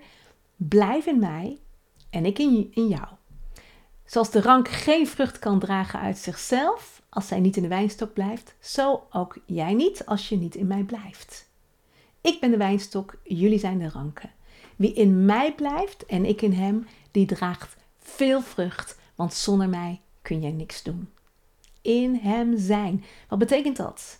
Blijf 0.55 1.05
in 1.05 1.19
mij 1.19 1.57
en 2.09 2.25
ik 2.25 2.39
in, 2.39 2.71
jou. 2.87 3.07
Zoals 4.05 4.31
de 4.31 4.41
rank 4.41 4.67
geen 4.67 5.07
vrucht 5.07 5.39
kan 5.39 5.59
dragen 5.59 5.99
uit 5.99 6.17
zichzelf 6.17 7.02
als 7.13 7.27
zij 7.27 7.39
niet 7.39 7.55
in 7.55 7.61
de 7.61 7.67
wijnstok 7.67 8.13
blijft, 8.13 8.55
zo 8.59 9.07
ook 9.11 9.37
jij 9.45 9.73
niet 9.73 10.05
als 10.05 10.29
je 10.29 10.37
niet 10.37 10.55
in 10.55 10.67
mij 10.67 10.83
blijft. 10.83 11.49
Ik 12.21 12.39
ben 12.39 12.51
de 12.51 12.57
wijnstok, 12.57 13.19
jullie 13.23 13.59
zijn 13.59 13.79
de 13.79 13.89
ranken. 13.89 14.31
Wie 14.75 14.93
in 14.93 15.25
mij 15.25 15.53
blijft 15.53 16.05
en 16.05 16.25
ik 16.25 16.41
in 16.41 16.53
hem, 16.53 16.87
die 17.11 17.25
draagt 17.25 17.75
veel 17.99 18.41
vrucht, 18.41 18.99
want 19.15 19.33
zonder 19.33 19.69
mij 19.69 20.01
kun 20.21 20.41
jij 20.41 20.51
niks 20.51 20.83
doen. 20.83 21.09
In 21.81 22.15
hem 22.15 22.57
zijn. 22.57 23.03
Wat 23.27 23.39
betekent 23.39 23.77
dat? 23.77 24.19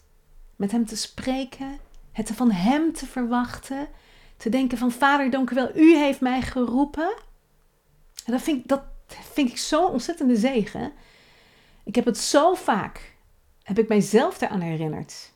Met 0.56 0.72
hem 0.72 0.86
te 0.86 0.98
spreken, 0.98 1.80
het 2.12 2.32
van 2.32 2.52
hem 2.52 2.94
te 2.94 3.06
verwachten, 3.06 3.88
te 4.38 4.50
denken 4.50 4.78
van 4.78 4.92
Vader, 4.92 5.30
dank 5.30 5.50
u 5.50 5.56
wel, 5.56 5.76
u 5.76 5.98
heeft 5.98 6.22
mij 6.22 6.42
geroepen. 6.42 7.14
En 8.26 8.32
dat 8.32 8.42
vind, 8.42 8.68
dat 8.68 8.84
vind 9.08 9.50
ik 9.50 9.58
zo'n 9.58 9.92
ontzettende 9.92 10.36
zegen. 10.36 10.94
Ik 11.84 11.96
heb 11.96 12.06
het 12.06 12.18
zo 12.18 12.54
vaak, 12.54 13.16
heb 13.64 13.80
ik 13.80 13.88
mijzelf 13.88 14.42
eraan 14.42 14.62
herinnerd. 14.62 15.32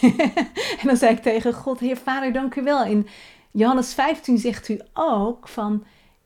en 0.80 0.84
dan 0.86 0.96
zei 0.96 1.14
ik 1.14 1.22
tegen 1.22 1.52
God, 1.52 1.78
Heer 1.78 1.96
Vader, 1.96 2.32
dank 2.32 2.54
u 2.54 2.62
wel. 2.62 2.84
In 2.84 3.06
Johannes 3.50 3.94
15 3.94 4.38
zegt 4.38 4.68
u 4.68 4.80
ook 4.92 5.48
van, 5.48 5.84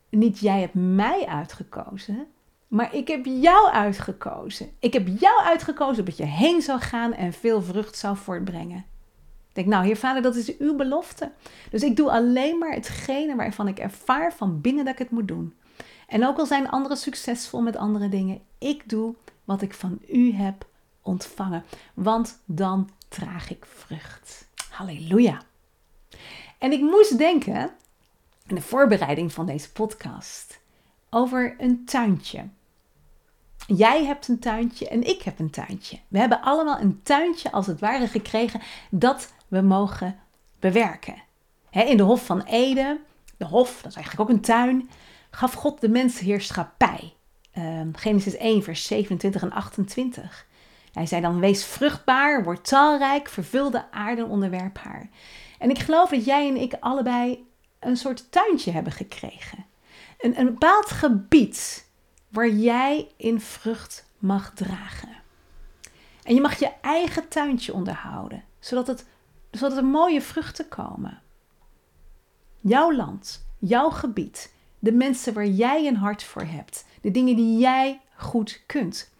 niet 0.09 0.39
jij 0.39 0.59
hebt 0.59 0.73
mij 0.73 1.25
uitgekozen, 1.25 2.27
maar 2.67 2.95
ik 2.95 3.07
heb 3.07 3.25
jou 3.25 3.69
uitgekozen. 3.69 4.69
Ik 4.79 4.93
heb 4.93 5.07
jou 5.19 5.41
uitgekozen 5.41 6.05
dat 6.05 6.17
je 6.17 6.25
heen 6.25 6.61
zou 6.61 6.79
gaan 6.79 7.13
en 7.13 7.33
veel 7.33 7.61
vrucht 7.61 7.97
zou 7.97 8.17
voortbrengen. 8.17 8.85
Ik 9.49 9.63
denk, 9.63 9.67
nou, 9.67 9.85
Heer 9.85 9.97
Vader, 9.97 10.21
dat 10.21 10.35
is 10.35 10.57
uw 10.57 10.75
belofte. 10.75 11.31
Dus 11.69 11.83
ik 11.83 11.95
doe 11.95 12.11
alleen 12.11 12.57
maar 12.57 12.71
hetgene 12.71 13.35
waarvan 13.35 13.67
ik 13.67 13.79
ervaar 13.79 14.33
van 14.33 14.61
binnen 14.61 14.85
dat 14.85 14.93
ik 14.93 14.99
het 14.99 15.11
moet 15.11 15.27
doen. 15.27 15.53
En 16.07 16.25
ook 16.25 16.37
al 16.37 16.45
zijn 16.45 16.69
anderen 16.69 16.97
succesvol 16.97 17.61
met 17.61 17.75
andere 17.75 18.09
dingen, 18.09 18.41
ik 18.57 18.89
doe 18.89 19.15
wat 19.47 19.61
ik 19.61 19.73
van 19.73 19.99
u 20.09 20.33
heb 20.33 20.67
ontvangen. 21.01 21.63
Want 21.93 22.39
dan 22.45 22.89
draag 23.07 23.49
ik 23.49 23.65
vrucht. 23.65 24.47
Halleluja. 24.69 25.41
En 26.57 26.71
ik 26.71 26.81
moest 26.81 27.17
denken, 27.17 27.71
in 28.47 28.55
de 28.55 28.61
voorbereiding 28.61 29.33
van 29.33 29.45
deze 29.45 29.71
podcast, 29.71 30.59
over 31.09 31.55
een 31.57 31.85
tuintje. 31.85 32.47
Jij 33.67 34.05
hebt 34.05 34.27
een 34.27 34.39
tuintje 34.39 34.87
en 34.87 35.07
ik 35.07 35.21
heb 35.21 35.39
een 35.39 35.49
tuintje. 35.49 35.99
We 36.07 36.19
hebben 36.19 36.41
allemaal 36.41 36.79
een 36.79 37.03
tuintje 37.03 37.51
als 37.51 37.67
het 37.67 37.79
ware 37.79 38.07
gekregen 38.07 38.61
dat 38.89 39.33
we 39.47 39.61
mogen 39.61 40.19
bewerken. 40.59 41.23
in 41.71 41.97
de 41.97 42.03
Hof 42.03 42.25
van 42.25 42.41
Eden, 42.41 42.99
de 43.37 43.45
Hof, 43.45 43.81
dat 43.81 43.91
is 43.91 43.95
eigenlijk 43.95 44.29
ook 44.29 44.35
een 44.35 44.43
tuin, 44.43 44.89
gaf 45.31 45.53
God 45.53 45.81
de 45.81 45.89
mens 45.89 46.19
heerschappij. 46.19 47.16
Ehm, 47.57 47.89
Genesis 47.93 48.37
1, 48.37 48.63
vers 48.63 48.85
27 48.85 49.41
en 49.41 49.51
28. 49.51 50.45
Hij 50.91 51.05
zei 51.05 51.21
dan: 51.21 51.39
Wees 51.39 51.65
vruchtbaar, 51.65 52.43
word 52.43 52.67
talrijk, 52.67 53.29
vervul 53.29 53.71
de 53.71 53.91
aarde 53.91 54.21
en 54.21 54.27
onderwerp 54.27 54.77
haar. 54.77 55.09
En 55.59 55.69
ik 55.69 55.79
geloof 55.79 56.09
dat 56.09 56.25
jij 56.25 56.47
en 56.47 56.55
ik 56.55 56.73
allebei 56.79 57.47
een 57.79 57.97
soort 57.97 58.31
tuintje 58.31 58.71
hebben 58.71 58.93
gekregen. 58.93 59.65
Een, 60.19 60.39
een 60.39 60.45
bepaald 60.45 60.89
gebied 60.89 61.89
waar 62.27 62.49
jij 62.49 63.11
in 63.15 63.41
vrucht 63.41 64.05
mag 64.17 64.53
dragen. 64.53 65.15
En 66.23 66.35
je 66.35 66.41
mag 66.41 66.59
je 66.59 66.71
eigen 66.81 67.27
tuintje 67.27 67.73
onderhouden, 67.73 68.43
zodat, 68.59 68.87
het, 68.87 69.05
zodat 69.51 69.77
er 69.77 69.85
mooie 69.85 70.21
vruchten 70.21 70.67
komen. 70.67 71.21
Jouw 72.59 72.93
land, 72.93 73.47
jouw 73.59 73.89
gebied, 73.89 74.53
de 74.79 74.91
mensen 74.91 75.33
waar 75.33 75.47
jij 75.47 75.87
een 75.87 75.95
hart 75.95 76.23
voor 76.23 76.43
hebt, 76.43 76.85
de 77.01 77.11
dingen 77.11 77.35
die 77.35 77.57
jij 77.57 78.01
goed 78.15 78.63
kunt. 78.65 79.11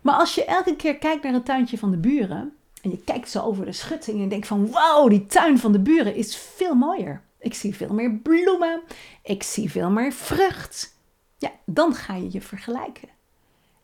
Maar 0.00 0.14
als 0.14 0.34
je 0.34 0.44
elke 0.44 0.76
keer 0.76 0.98
kijkt 0.98 1.22
naar 1.22 1.34
een 1.34 1.42
tuintje 1.42 1.78
van 1.78 1.90
de 1.90 1.96
buren 1.96 2.56
en 2.82 2.90
je 2.90 2.98
kijkt 3.04 3.30
zo 3.30 3.42
over 3.42 3.64
de 3.64 3.72
schutting 3.72 4.22
en 4.22 4.28
denkt 4.28 4.46
van 4.46 4.70
wauw, 4.70 5.08
die 5.08 5.26
tuin 5.26 5.58
van 5.58 5.72
de 5.72 5.80
buren 5.80 6.14
is 6.14 6.36
veel 6.36 6.74
mooier. 6.74 7.22
Ik 7.38 7.54
zie 7.54 7.76
veel 7.76 7.92
meer 7.92 8.12
bloemen, 8.12 8.82
ik 9.22 9.42
zie 9.42 9.70
veel 9.70 9.90
meer 9.90 10.12
vrucht. 10.12 10.94
Ja, 11.38 11.50
dan 11.64 11.94
ga 11.94 12.14
je 12.14 12.32
je 12.32 12.40
vergelijken. 12.40 13.08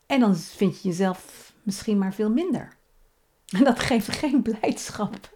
En 0.06 0.20
dan 0.20 0.36
vind 0.36 0.82
je 0.82 0.88
jezelf 0.88 1.52
misschien 1.62 1.98
maar 1.98 2.14
veel 2.14 2.30
minder. 2.30 2.76
En 3.48 3.64
dat 3.64 3.80
geeft 3.80 4.08
geen 4.08 4.42
blijdschap. 4.42 5.30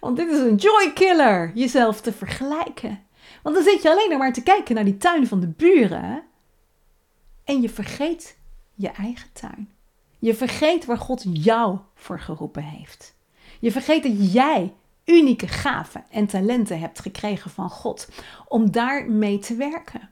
Want 0.00 0.16
dit 0.16 0.28
is 0.28 0.38
een 0.38 0.56
joy 0.56 0.92
killer, 0.94 1.52
jezelf 1.54 2.00
te 2.00 2.12
vergelijken. 2.12 3.04
Want 3.42 3.54
dan 3.54 3.64
zit 3.64 3.82
je 3.82 3.90
alleen 3.90 4.18
maar 4.18 4.32
te 4.32 4.42
kijken 4.42 4.74
naar 4.74 4.84
die 4.84 4.96
tuin 4.96 5.26
van 5.26 5.40
de 5.40 5.48
buren. 5.48 6.22
En 7.46 7.60
je 7.60 7.68
vergeet 7.68 8.36
je 8.74 8.88
eigen 8.88 9.32
tuin. 9.32 9.68
Je 10.18 10.34
vergeet 10.34 10.84
waar 10.84 10.98
God 10.98 11.24
jou 11.32 11.78
voor 11.94 12.20
geroepen 12.20 12.62
heeft. 12.62 13.14
Je 13.60 13.72
vergeet 13.72 14.02
dat 14.02 14.32
jij 14.32 14.72
unieke 15.04 15.48
gaven 15.48 16.04
en 16.10 16.26
talenten 16.26 16.80
hebt 16.80 17.00
gekregen 17.00 17.50
van 17.50 17.70
God 17.70 18.08
om 18.48 18.70
daarmee 18.70 19.38
te 19.38 19.54
werken. 19.54 20.10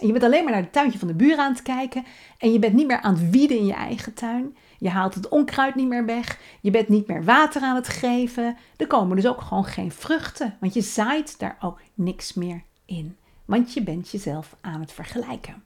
En 0.00 0.06
je 0.06 0.12
bent 0.12 0.24
alleen 0.24 0.44
maar 0.44 0.52
naar 0.52 0.62
het 0.62 0.72
tuintje 0.72 0.98
van 0.98 1.08
de 1.08 1.14
buren 1.14 1.38
aan 1.38 1.52
het 1.52 1.62
kijken 1.62 2.04
en 2.38 2.52
je 2.52 2.58
bent 2.58 2.74
niet 2.74 2.86
meer 2.86 3.00
aan 3.00 3.14
het 3.14 3.30
wieden 3.30 3.58
in 3.58 3.66
je 3.66 3.74
eigen 3.74 4.14
tuin. 4.14 4.56
Je 4.78 4.88
haalt 4.88 5.14
het 5.14 5.28
onkruid 5.28 5.74
niet 5.74 5.88
meer 5.88 6.04
weg. 6.04 6.40
Je 6.60 6.70
bent 6.70 6.88
niet 6.88 7.06
meer 7.06 7.24
water 7.24 7.62
aan 7.62 7.76
het 7.76 7.88
geven. 7.88 8.56
Er 8.76 8.86
komen 8.86 9.16
dus 9.16 9.26
ook 9.26 9.40
gewoon 9.40 9.64
geen 9.64 9.92
vruchten, 9.92 10.56
want 10.60 10.74
je 10.74 10.80
zaait 10.80 11.38
daar 11.38 11.56
ook 11.60 11.80
niks 11.94 12.34
meer 12.34 12.62
in. 12.84 13.16
Want 13.44 13.72
je 13.72 13.82
bent 13.82 14.10
jezelf 14.10 14.56
aan 14.60 14.80
het 14.80 14.92
vergelijken. 14.92 15.62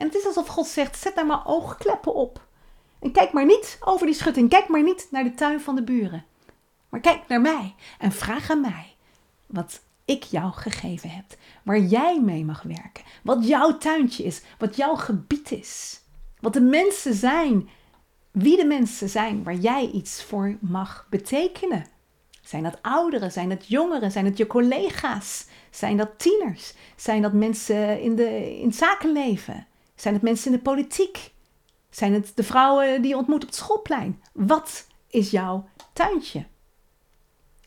En 0.00 0.06
het 0.06 0.14
is 0.14 0.26
alsof 0.26 0.46
God 0.46 0.66
zegt: 0.66 0.98
zet 0.98 1.14
daar 1.14 1.26
maar 1.26 1.46
oogkleppen 1.46 2.14
op. 2.14 2.46
En 3.00 3.12
kijk 3.12 3.32
maar 3.32 3.44
niet 3.44 3.76
over 3.80 4.06
die 4.06 4.14
schutting. 4.14 4.48
Kijk 4.48 4.68
maar 4.68 4.82
niet 4.82 5.08
naar 5.10 5.24
de 5.24 5.34
tuin 5.34 5.60
van 5.60 5.74
de 5.74 5.82
buren. 5.82 6.24
Maar 6.88 7.00
kijk 7.00 7.28
naar 7.28 7.40
mij 7.40 7.74
en 7.98 8.12
vraag 8.12 8.50
aan 8.50 8.60
mij 8.60 8.94
wat 9.46 9.80
ik 10.04 10.22
jou 10.22 10.52
gegeven 10.52 11.10
heb. 11.10 11.24
Waar 11.62 11.78
jij 11.78 12.20
mee 12.20 12.44
mag 12.44 12.62
werken. 12.62 13.04
Wat 13.22 13.46
jouw 13.46 13.78
tuintje 13.78 14.24
is. 14.24 14.42
Wat 14.58 14.76
jouw 14.76 14.94
gebied 14.94 15.50
is. 15.50 16.00
Wat 16.40 16.52
de 16.52 16.60
mensen 16.60 17.14
zijn. 17.14 17.68
Wie 18.30 18.56
de 18.56 18.64
mensen 18.64 19.08
zijn 19.08 19.44
waar 19.44 19.54
jij 19.54 19.90
iets 19.90 20.22
voor 20.22 20.56
mag 20.60 21.06
betekenen. 21.10 21.86
Zijn 22.42 22.62
dat 22.62 22.78
ouderen? 22.82 23.32
Zijn 23.32 23.48
dat 23.48 23.66
jongeren? 23.66 24.10
Zijn 24.10 24.24
het 24.24 24.36
je 24.36 24.46
collega's? 24.46 25.46
Zijn 25.70 25.96
dat 25.96 26.18
tieners? 26.18 26.74
Zijn 26.96 27.22
dat 27.22 27.32
mensen 27.32 28.00
in, 28.00 28.16
de, 28.16 28.58
in 28.58 28.66
het 28.66 28.76
zakenleven? 28.76 29.66
Zijn 30.00 30.14
het 30.14 30.22
mensen 30.22 30.50
in 30.50 30.56
de 30.56 30.62
politiek? 30.62 31.32
Zijn 31.90 32.12
het 32.12 32.32
de 32.34 32.42
vrouwen 32.42 33.02
die 33.02 33.10
je 33.10 33.16
ontmoet 33.16 33.42
op 33.42 33.48
het 33.48 33.56
schoolplein? 33.56 34.22
Wat 34.32 34.86
is 35.06 35.30
jouw 35.30 35.68
tuintje? 35.92 36.46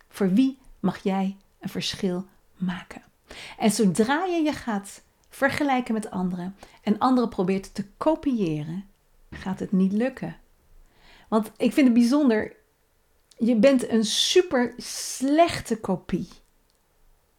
Voor 0.10 0.34
wie 0.34 0.58
mag 0.80 1.04
jij 1.04 1.38
een 1.60 1.70
verschil 1.70 2.26
maken? 2.58 3.04
En 3.58 3.72
zodra 3.72 4.26
je 4.26 4.42
je 4.42 4.52
gaat 4.52 5.04
vergelijken 5.30 5.94
met 5.94 6.12
anderen 6.12 6.56
en 6.82 7.00
anderen 7.00 7.30
probeert 7.30 7.74
te 7.74 7.86
kopiëren, 7.98 8.86
gaat 9.32 9.60
het 9.60 9.72
niet 9.72 9.92
lukken. 9.92 10.38
Want 11.30 11.52
ik 11.58 11.74
vind 11.74 11.88
het 11.88 11.96
bijzonder, 11.96 12.56
je 13.38 13.56
bent 13.56 13.90
een 13.90 14.06
super 14.06 14.74
slechte 14.78 15.80
kopie 15.80 16.28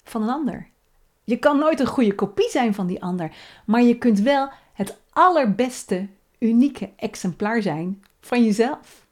van 0.04 0.22
een 0.22 0.28
ander. 0.28 0.68
Je 1.24 1.38
kan 1.38 1.58
nooit 1.58 1.80
een 1.80 1.86
goede 1.86 2.14
kopie 2.14 2.50
zijn 2.50 2.74
van 2.74 2.86
die 2.86 3.02
ander, 3.02 3.36
maar 3.64 3.82
je 3.82 3.98
kunt 3.98 4.18
wel 4.20 4.50
allerbeste, 5.14 6.08
unieke 6.38 6.90
exemplaar 6.96 7.62
zijn 7.62 8.04
van 8.20 8.44
jezelf. 8.44 9.06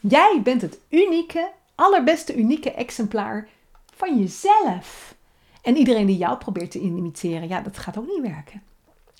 Jij 0.00 0.40
bent 0.42 0.62
het 0.62 0.78
unieke, 0.88 1.50
allerbeste, 1.74 2.36
unieke 2.36 2.72
exemplaar 2.72 3.48
van 3.94 4.18
jezelf. 4.18 5.14
En 5.62 5.76
iedereen 5.76 6.06
die 6.06 6.16
jou 6.16 6.38
probeert 6.38 6.70
te 6.70 6.80
imiteren, 6.80 7.48
ja, 7.48 7.60
dat 7.60 7.78
gaat 7.78 7.98
ook 7.98 8.06
niet 8.06 8.20
werken. 8.20 8.62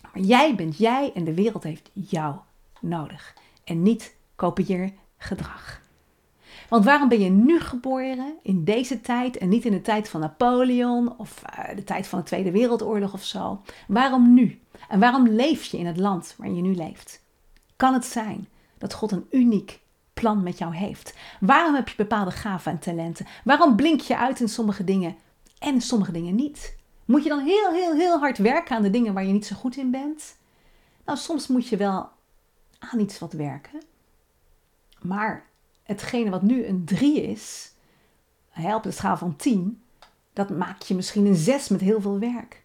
Maar 0.03 0.23
jij 0.23 0.55
bent 0.55 0.79
jij 0.79 1.13
en 1.15 1.25
de 1.25 1.35
wereld 1.35 1.63
heeft 1.63 1.91
jou 1.93 2.37
nodig. 2.81 3.35
En 3.65 3.83
niet 3.83 4.15
kopieergedrag. 4.37 5.81
Want 6.69 6.85
waarom 6.85 7.09
ben 7.09 7.21
je 7.21 7.31
nu 7.31 7.61
geboren 7.61 8.35
in 8.43 8.65
deze 8.65 9.00
tijd 9.00 9.38
en 9.38 9.49
niet 9.49 9.65
in 9.65 9.73
de 9.73 9.83
tijd 9.83 10.09
van 10.09 10.21
Napoleon 10.21 11.19
of 11.19 11.43
uh, 11.59 11.77
de 11.77 11.85
tijd 11.85 12.07
van 12.07 12.19
de 12.19 12.25
Tweede 12.25 12.50
Wereldoorlog 12.50 13.12
of 13.12 13.25
zo? 13.25 13.61
Waarom 13.87 14.35
nu? 14.35 14.61
En 14.88 15.00
waarom 15.00 15.29
leef 15.29 15.65
je 15.65 15.79
in 15.79 15.87
het 15.87 15.97
land 15.97 16.35
waarin 16.37 16.57
je 16.57 16.62
nu 16.62 16.75
leeft? 16.75 17.23
Kan 17.77 17.95
het 17.95 18.05
zijn 18.05 18.49
dat 18.79 18.95
God 18.95 19.12
een 19.12 19.27
uniek 19.31 19.81
plan 20.15 20.43
met 20.43 20.59
jou 20.59 20.75
heeft? 20.75 21.17
Waarom 21.41 21.75
heb 21.75 21.88
je 21.88 21.97
bepaalde 21.97 22.31
gaven 22.31 22.73
en 22.73 22.79
talenten? 22.79 23.27
Waarom 23.45 23.77
blink 23.77 24.00
je 24.00 24.17
uit 24.17 24.41
in 24.41 24.49
sommige 24.49 24.85
dingen 24.85 25.17
en 25.59 25.81
sommige 25.81 26.12
dingen 26.12 26.35
niet? 26.35 26.77
Moet 27.05 27.23
je 27.23 27.29
dan 27.29 27.45
heel, 27.45 27.73
heel, 27.73 27.95
heel 27.95 28.19
hard 28.19 28.38
werken 28.38 28.77
aan 28.77 28.83
de 28.83 28.91
dingen 28.91 29.15
waar 29.15 29.25
je 29.25 29.33
niet 29.33 29.47
zo 29.47 29.57
goed 29.57 29.77
in 29.77 29.91
bent? 29.91 30.37
Nou, 31.05 31.19
soms 31.19 31.47
moet 31.47 31.69
je 31.69 31.77
wel 31.77 32.09
aan 32.79 33.00
iets 33.00 33.19
wat 33.19 33.33
werken. 33.33 33.81
Maar 35.00 35.47
hetgene 35.88 36.30
wat 36.30 36.42
nu 36.42 36.66
een 36.66 36.85
3 36.85 37.23
is, 37.23 37.73
op 38.75 38.83
de 38.83 38.90
schaal 38.90 39.16
van 39.16 39.37
10, 39.37 39.83
dat 40.33 40.50
maakt 40.50 40.88
je 40.88 40.95
misschien 40.95 41.26
een 41.26 41.37
6 41.37 41.68
met 41.68 41.80
heel 41.80 42.00
veel 42.00 42.18
werk. 42.18 42.64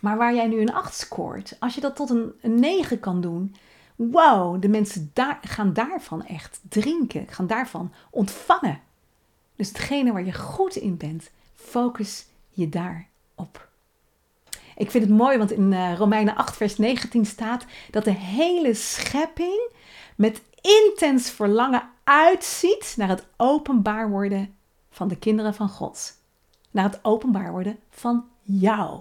Maar 0.00 0.16
waar 0.16 0.34
jij 0.34 0.46
nu 0.46 0.60
een 0.60 0.72
8 0.72 0.94
scoort, 0.94 1.56
als 1.58 1.74
je 1.74 1.80
dat 1.80 1.96
tot 1.96 2.10
een, 2.10 2.32
een 2.40 2.60
9 2.60 3.00
kan 3.00 3.20
doen, 3.20 3.54
wow, 3.96 4.62
de 4.62 4.68
mensen 4.68 5.10
daar, 5.12 5.38
gaan 5.42 5.72
daarvan 5.72 6.26
echt 6.26 6.60
drinken, 6.68 7.28
gaan 7.28 7.46
daarvan 7.46 7.92
ontvangen. 8.10 8.80
Dus 9.56 9.68
hetgene 9.68 10.12
waar 10.12 10.24
je 10.24 10.32
goed 10.32 10.76
in 10.76 10.96
bent, 10.96 11.30
focus 11.54 12.26
je 12.50 12.68
daarop. 12.68 13.68
Ik 14.76 14.90
vind 14.90 15.04
het 15.04 15.12
mooi, 15.12 15.38
want 15.38 15.52
in 15.52 15.72
uh, 15.72 15.96
Romeinen 15.96 16.36
8, 16.36 16.56
vers 16.56 16.76
19 16.76 17.26
staat 17.26 17.64
dat 17.90 18.04
de 18.04 18.14
hele 18.14 18.74
schepping 18.74 19.70
met 20.16 20.42
intens 20.64 21.30
verlangen 21.30 21.82
uitziet 22.04 22.94
naar 22.96 23.08
het 23.08 23.26
openbaar 23.36 24.10
worden 24.10 24.54
van 24.90 25.08
de 25.08 25.16
kinderen 25.16 25.54
van 25.54 25.68
God. 25.68 26.12
Naar 26.70 26.84
het 26.84 26.98
openbaar 27.02 27.50
worden 27.50 27.78
van 27.90 28.24
jou. 28.42 29.00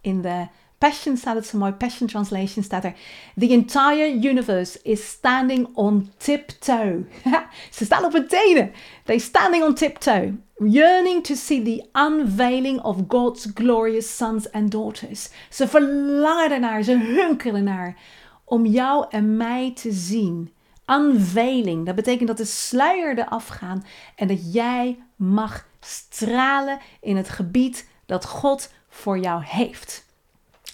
In 0.00 0.22
de 0.22 0.46
Passion 0.78 1.16
staat 1.16 1.34
het 1.34 1.46
zo 1.46 1.58
mooi, 1.58 1.72
Passion 1.72 2.08
Translation 2.08 2.64
staat 2.64 2.84
er. 2.84 2.94
The 3.38 3.48
entire 3.48 4.28
universe 4.28 4.78
is 4.82 5.08
standing 5.08 5.68
on 5.74 6.10
tiptoe. 6.16 7.04
Ze 7.76 7.84
staan 7.84 8.04
op 8.04 8.12
hun 8.12 8.28
tenen. 8.28 8.72
They 9.04 9.18
standing 9.18 9.64
on 9.64 9.74
tiptoe. 9.74 10.34
Yearning 10.58 11.24
to 11.24 11.34
see 11.34 11.62
the 11.62 11.88
unveiling 11.92 12.82
of 12.82 12.96
God's 13.08 13.46
glorious 13.54 14.16
sons 14.16 14.52
and 14.52 14.70
daughters. 14.70 15.30
Ze 15.50 15.68
verlangen 15.68 16.50
ernaar, 16.50 16.82
ze 16.82 16.98
hunkeren 16.98 17.56
ernaar 17.56 17.96
om 18.44 18.66
jou 18.66 19.06
en 19.10 19.36
mij 19.36 19.72
te 19.74 19.92
zien. 19.92 20.52
Unveiling, 20.86 21.86
dat 21.86 21.94
betekent 21.94 22.28
dat 22.28 22.36
de 22.36 22.44
sluier 22.44 23.18
eraf 23.18 23.46
gaan 23.46 23.84
en 24.16 24.28
dat 24.28 24.52
jij 24.52 25.02
mag 25.16 25.66
stralen 25.80 26.78
in 27.00 27.16
het 27.16 27.28
gebied 27.28 27.88
dat 28.06 28.24
God 28.24 28.72
voor 28.88 29.18
jou 29.18 29.44
heeft. 29.44 30.06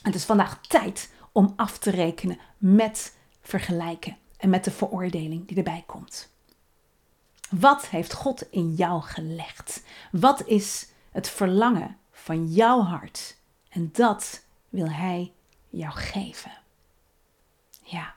Het 0.02 0.14
is 0.14 0.25
vandaag 0.25 0.61
tijd 0.61 1.12
om 1.33 1.52
af 1.57 1.79
te 1.79 1.90
rekenen 1.90 2.38
met 2.59 3.17
vergelijken 3.43 4.17
en 4.37 4.50
met 4.50 4.64
de 4.64 4.71
veroordeling 4.71 5.49
die 5.49 5.57
erbij 5.57 5.83
komt. 5.87 6.33
Wat 7.50 7.87
heeft 7.87 8.13
God 8.13 8.50
in 8.50 8.75
jou 8.75 9.02
gelegd? 9.02 9.82
Wat 10.13 10.47
is 10.47 10.89
het 11.11 11.28
verlangen 11.28 11.97
van 12.11 12.47
jouw 12.47 12.80
hart? 12.80 13.37
En 13.69 13.89
dat 13.93 14.45
wil 14.69 14.91
Hij 14.91 15.32
jou 15.69 15.93
geven. 15.93 16.52
Ja. 17.82 18.15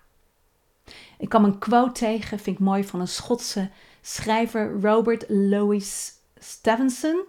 Ik 1.23 1.29
kwam 1.29 1.43
een 1.43 1.59
quote 1.59 1.91
tegen, 1.91 2.39
vind 2.39 2.57
ik 2.57 2.63
mooi, 2.63 2.83
van 2.83 2.99
een 2.99 3.07
Schotse 3.07 3.69
schrijver 4.01 4.81
Robert 4.81 5.25
Louis 5.27 6.13
Stevenson. 6.39 7.23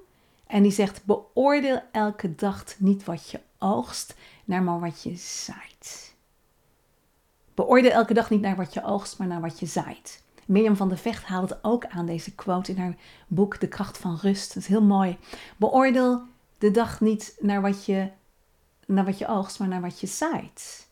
En 0.46 0.62
die 0.62 0.72
zegt: 0.72 1.04
Beoordeel 1.04 1.82
elke 1.92 2.34
dag 2.34 2.64
niet 2.78 3.04
wat 3.04 3.30
je 3.30 3.40
oogst, 3.58 4.14
naar 4.44 4.62
maar 4.62 4.80
wat 4.80 5.02
je 5.02 5.16
zaait. 5.16 6.14
Beoordeel 7.54 7.90
elke 7.90 8.14
dag 8.14 8.30
niet 8.30 8.40
naar 8.40 8.56
wat 8.56 8.74
je 8.74 8.84
oogst, 8.84 9.18
maar 9.18 9.26
naar 9.26 9.40
wat 9.40 9.58
je 9.58 9.66
zaait. 9.66 10.22
Mirjam 10.46 10.76
van 10.76 10.88
de 10.88 10.96
Vecht 10.96 11.24
haalt 11.24 11.64
ook 11.64 11.86
aan 11.86 12.06
deze 12.06 12.34
quote 12.34 12.72
in 12.72 12.78
haar 12.78 12.96
boek 13.26 13.60
De 13.60 13.68
kracht 13.68 13.98
van 13.98 14.18
rust. 14.20 14.54
Dat 14.54 14.62
is 14.62 14.68
heel 14.68 14.82
mooi. 14.82 15.18
Beoordeel 15.56 16.22
de 16.58 16.70
dag 16.70 17.00
niet 17.00 17.36
naar 17.40 17.60
wat 17.60 17.84
je, 17.84 18.10
naar 18.86 19.04
wat 19.04 19.18
je 19.18 19.26
oogst, 19.26 19.58
maar 19.58 19.68
naar 19.68 19.80
wat 19.80 20.00
je 20.00 20.06
zaait. 20.06 20.83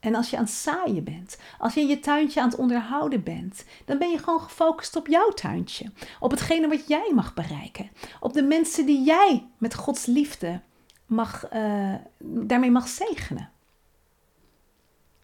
En 0.00 0.14
als 0.14 0.30
je 0.30 0.36
aan 0.36 0.44
het 0.44 0.52
zaaien 0.52 1.04
bent, 1.04 1.38
als 1.58 1.74
je 1.74 1.86
je 1.86 2.00
tuintje 2.00 2.40
aan 2.40 2.48
het 2.48 2.58
onderhouden 2.58 3.22
bent, 3.22 3.64
dan 3.84 3.98
ben 3.98 4.10
je 4.10 4.18
gewoon 4.18 4.40
gefocust 4.40 4.96
op 4.96 5.06
jouw 5.06 5.28
tuintje. 5.28 5.90
Op 6.20 6.30
hetgene 6.30 6.68
wat 6.68 6.88
jij 6.88 7.12
mag 7.14 7.34
bereiken. 7.34 7.90
Op 8.20 8.32
de 8.32 8.42
mensen 8.42 8.86
die 8.86 9.04
jij 9.04 9.46
met 9.58 9.74
Gods 9.74 10.06
liefde 10.06 10.60
mag, 11.06 11.52
uh, 11.52 11.94
daarmee 12.18 12.70
mag 12.70 12.88
zegenen. 12.88 13.50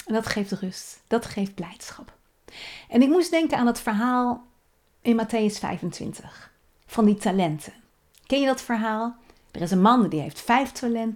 En 0.07 0.15
dat 0.15 0.27
geeft 0.27 0.53
rust, 0.53 1.03
dat 1.07 1.27
geeft 1.27 1.55
blijdschap. 1.55 2.15
En 2.89 3.03
ik 3.03 3.09
moest 3.09 3.31
denken 3.31 3.59
aan 3.59 3.67
het 3.67 3.81
verhaal 3.81 4.45
in 5.01 5.21
Matthäus 5.23 5.59
25 5.59 6.53
van 6.87 7.05
die 7.05 7.15
talenten. 7.15 7.73
Ken 8.27 8.41
je 8.41 8.47
dat 8.47 8.63
verhaal? 8.63 9.17
Er 9.51 9.61
is 9.61 9.71
een 9.71 9.81
man 9.83 10.09
die 10.09 10.21
heeft 10.21 10.41
vijf 10.41 10.73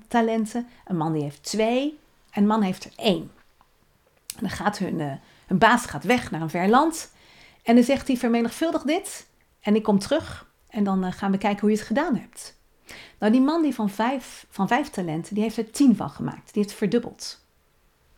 talenten, 0.09 0.69
een 0.85 0.97
man 0.97 1.13
die 1.13 1.23
heeft 1.23 1.43
twee 1.43 1.99
en 2.31 2.43
een 2.43 2.49
man 2.49 2.63
heeft 2.63 2.85
er 2.85 2.93
één. 2.97 3.31
Dan 4.41 4.51
gaat 4.51 4.79
hun, 4.79 4.99
uh, 4.99 5.59
baas 5.59 5.87
gaat 5.87 6.05
weg 6.05 6.31
naar 6.31 6.41
een 6.41 6.51
ver 6.51 6.69
land 6.69 7.13
en 7.63 7.75
dan 7.75 7.85
zegt 7.85 8.07
hij 8.07 8.17
vermenigvuldig 8.17 8.83
dit 8.83 9.27
en 9.61 9.75
ik 9.75 9.83
kom 9.83 9.99
terug 9.99 10.47
en 10.69 10.85
dan 10.85 11.05
uh, 11.05 11.13
gaan 11.13 11.31
we 11.31 11.39
kijken 11.39 11.61
hoe 11.61 11.71
je 11.71 11.77
het 11.77 11.87
gedaan 11.87 12.17
hebt. 12.17 12.59
Nou, 13.19 13.33
die 13.33 13.41
man 13.41 13.63
die 13.63 13.75
van 13.75 13.91
vijf, 13.91 14.47
van 14.51 14.69
vijf 14.69 14.89
talenten, 14.89 15.35
die 15.35 15.43
heeft 15.43 15.57
er 15.57 15.71
tien 15.71 15.97
van 15.97 16.11
gemaakt. 16.11 16.53
Die 16.53 16.63
heeft 16.63 16.75
verdubbeld. 16.75 17.45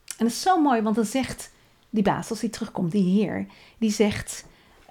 En 0.06 0.26
dat 0.26 0.26
is 0.26 0.42
zo 0.42 0.60
mooi, 0.60 0.82
want 0.82 0.96
dan 0.96 1.04
zegt 1.04 1.50
die 1.90 2.02
baas, 2.02 2.30
als 2.30 2.40
hij 2.40 2.50
terugkomt, 2.50 2.92
die 2.92 3.20
heer, 3.20 3.46
die 3.78 3.90
zegt, 3.90 4.44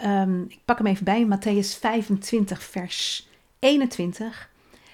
um, 0.04 0.46
ik 0.50 0.60
pak 0.65 0.78
hem 0.78 0.88
even 0.88 1.06
bij, 1.06 1.26
Matthäus 1.26 1.80
25, 1.80 2.63
vers 2.63 3.30
21. 3.60 4.50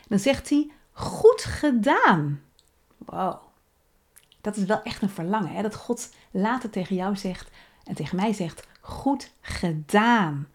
Dan 0.08 0.20
zegt 0.20 0.50
hij, 0.50 0.72
goed 0.92 1.44
gedaan. 1.44 2.42
Wow. 2.98 3.36
Dat 4.48 4.56
is 4.58 4.64
wel 4.64 4.82
echt 4.84 5.02
een 5.02 5.10
verlangen, 5.10 5.52
hè? 5.52 5.62
dat 5.62 5.76
God 5.76 6.10
later 6.32 6.70
tegen 6.70 6.96
jou 6.96 7.16
zegt 7.16 7.50
en 7.84 7.96
tegen 7.96 8.16
mij 8.16 8.34
zegt, 8.34 8.68
goed 8.82 9.32
gedaan. 9.42 10.48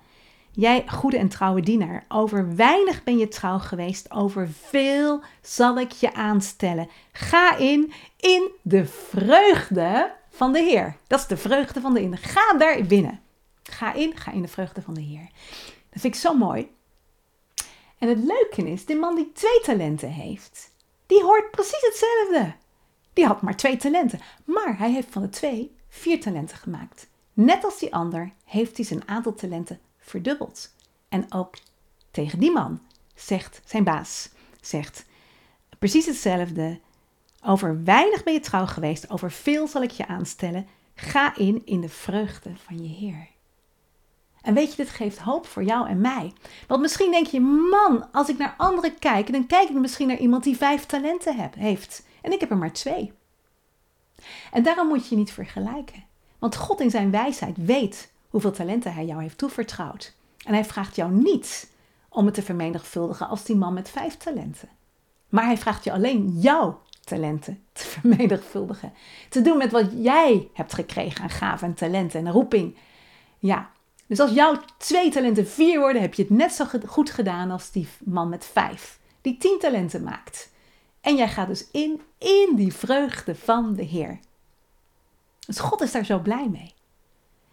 Jij, 0.51 0.85
goede 0.89 1.19
en 1.19 1.29
trouwe 1.29 1.61
dienaar, 1.61 2.05
over 2.09 2.57
weinig 2.57 3.05
ben 3.05 3.19
je 3.19 3.29
trouw 3.29 3.59
geweest, 3.59 4.11
over 4.11 4.49
veel 4.49 5.23
zal 5.43 5.79
ik 5.79 5.91
je 5.91 6.15
aanstellen. 6.15 6.89
Ga 7.13 7.57
in, 7.57 7.93
in 8.17 8.51
de 8.63 8.87
vreugde 8.87 10.15
van 10.31 10.53
de 10.53 10.59
Heer. 10.59 10.97
Dat 11.07 11.21
is 11.21 11.27
de 11.27 11.37
vreugde 11.37 11.81
van 11.81 11.95
de 11.95 12.01
Heer. 12.01 12.19
Ga 12.19 12.57
daar 12.59 12.83
binnen. 12.83 13.21
Ga 13.63 13.93
in, 13.93 14.17
ga 14.17 14.33
in 14.33 14.43
de 14.43 14.49
vreugde 14.49 14.83
van 14.83 14.95
de 14.95 15.01
Heer. 15.01 15.29
Dat 15.91 16.01
vind 16.01 16.15
ik 16.15 16.21
zo 16.21 16.35
mooi. 16.35 16.71
En 17.99 18.09
het 18.09 18.19
leuke 18.19 18.71
is, 18.71 18.85
de 18.85 18.95
man 18.95 19.15
die 19.15 19.33
twee 19.33 19.61
talenten 19.63 20.11
heeft, 20.11 20.73
die 21.07 21.23
hoort 21.23 21.51
precies 21.51 21.81
hetzelfde. 21.81 22.61
Die 23.13 23.27
had 23.27 23.43
maar 23.43 23.57
twee 23.57 23.77
talenten, 23.77 24.21
maar 24.45 24.79
hij 24.79 24.93
heeft 24.93 25.09
van 25.11 25.23
de 25.23 25.29
twee 25.29 25.77
vier 25.89 26.21
talenten 26.21 26.57
gemaakt. 26.57 27.09
Net 27.33 27.65
als 27.65 27.79
die 27.79 27.95
ander 27.95 28.33
heeft 28.45 28.77
hij 28.77 28.87
zijn 28.87 29.09
aantal 29.09 29.35
talenten 29.35 29.81
verdubbeld. 29.99 30.75
En 31.09 31.33
ook 31.33 31.57
tegen 32.11 32.39
die 32.39 32.53
man 32.53 32.81
zegt 33.15 33.61
zijn 33.65 33.85
baas, 33.85 34.29
zegt 34.61 35.05
precies 35.79 36.07
hetzelfde. 36.07 36.81
Over 37.45 37.85
weinig 37.85 38.23
ben 38.23 38.33
je 38.33 38.41
trouw 38.41 38.67
geweest, 38.67 39.11
over 39.11 39.31
veel 39.31 39.67
zal 39.69 39.83
ik 39.83 39.91
je 39.91 40.07
aanstellen. 40.07 40.67
Ga 40.95 41.37
in 41.37 41.63
in 41.65 41.81
de 41.81 41.89
vreugde 41.89 42.51
van 42.57 42.83
je 42.83 42.89
Heer. 42.89 43.29
En 44.43 44.55
weet 44.55 44.71
je, 44.71 44.77
dit 44.77 44.89
geeft 44.89 45.19
hoop 45.19 45.47
voor 45.47 45.63
jou 45.63 45.89
en 45.89 46.01
mij. 46.01 46.33
Want 46.67 46.81
misschien 46.81 47.11
denk 47.11 47.27
je, 47.27 47.41
man, 47.41 48.13
als 48.13 48.29
ik 48.29 48.39
naar 48.39 48.55
anderen 48.57 48.99
kijk, 48.99 49.33
dan 49.33 49.47
kijk 49.47 49.69
ik 49.69 49.75
misschien 49.75 50.07
naar 50.07 50.19
iemand 50.19 50.45
die 50.45 50.57
vijf 50.57 50.87
talenten 50.87 51.51
heeft. 51.59 52.05
En 52.23 52.33
ik 52.33 52.41
heb 52.41 52.51
er 52.51 52.57
maar 52.57 52.73
twee. 52.73 53.13
En 54.53 54.63
daarom 54.63 54.89
moet 54.89 55.09
je 55.09 55.17
niet 55.17 55.33
vergelijken. 55.33 56.05
Want 56.39 56.57
God 56.57 56.81
in 56.81 56.91
zijn 56.91 57.11
wijsheid 57.11 57.57
weet 57.57 58.13
hoeveel 58.29 58.53
talenten 58.53 58.95
hij 58.95 59.05
jou 59.05 59.23
heeft 59.23 59.39
toevertrouwd. 59.39 60.15
En 60.45 60.53
hij 60.53 60.65
vraagt 60.65 60.97
jou 60.97 61.13
niet 61.13 61.71
om 62.09 62.25
het 62.25 62.35
te 62.35 62.43
vermenigvuldigen 62.43 63.29
als 63.29 63.45
die 63.45 63.57
man 63.57 63.75
met 63.75 63.89
vijf 63.89 64.17
talenten. 64.17 64.69
Maar 65.29 65.45
hij 65.45 65.59
vraagt 65.59 65.85
je 65.85 65.93
alleen 65.93 66.39
jou 66.39 66.75
talenten 67.05 67.63
te 67.73 67.85
vermenigvuldigen. 67.99 68.93
Te 69.29 69.43
doen 69.43 69.59
met 69.59 69.73
wat 69.73 69.91
jij 69.95 70.49
hebt 70.53 70.75
gekregen 70.75 71.23
aan 71.23 71.31
gaven 71.31 71.69
en 71.69 71.75
talenten 71.75 72.27
en 72.27 72.33
roeping. 72.33 72.77
Ja, 73.39 73.71
dus 74.07 74.21
als 74.21 74.33
jouw 74.33 74.61
twee 74.79 75.11
talenten 75.11 75.47
vier 75.47 75.81
worden, 75.81 76.03
heb 76.03 76.15
je 76.15 76.23
het 76.23 76.31
net 76.31 76.53
zo 76.53 76.65
goed 76.87 77.11
gedaan 77.11 77.51
als 77.51 77.71
die 77.71 77.89
man 78.05 78.29
met 78.29 78.45
vijf, 78.45 78.99
die 79.21 79.39
tien 79.39 79.59
talenten 79.61 80.03
maakt. 80.03 80.52
En 81.03 81.17
jij 81.17 81.29
gaat 81.29 81.49
dus 81.49 81.71
in, 81.71 82.01
in 82.19 82.53
die 82.55 82.75
vreugde 82.75 83.35
van 83.35 83.75
de 83.75 83.83
Heer. 83.83 84.21
Dus 85.47 85.59
God 85.59 85.81
is 85.81 85.93
daar 85.93 86.05
zo 86.05 86.19
blij 86.19 86.49
mee. 86.49 86.75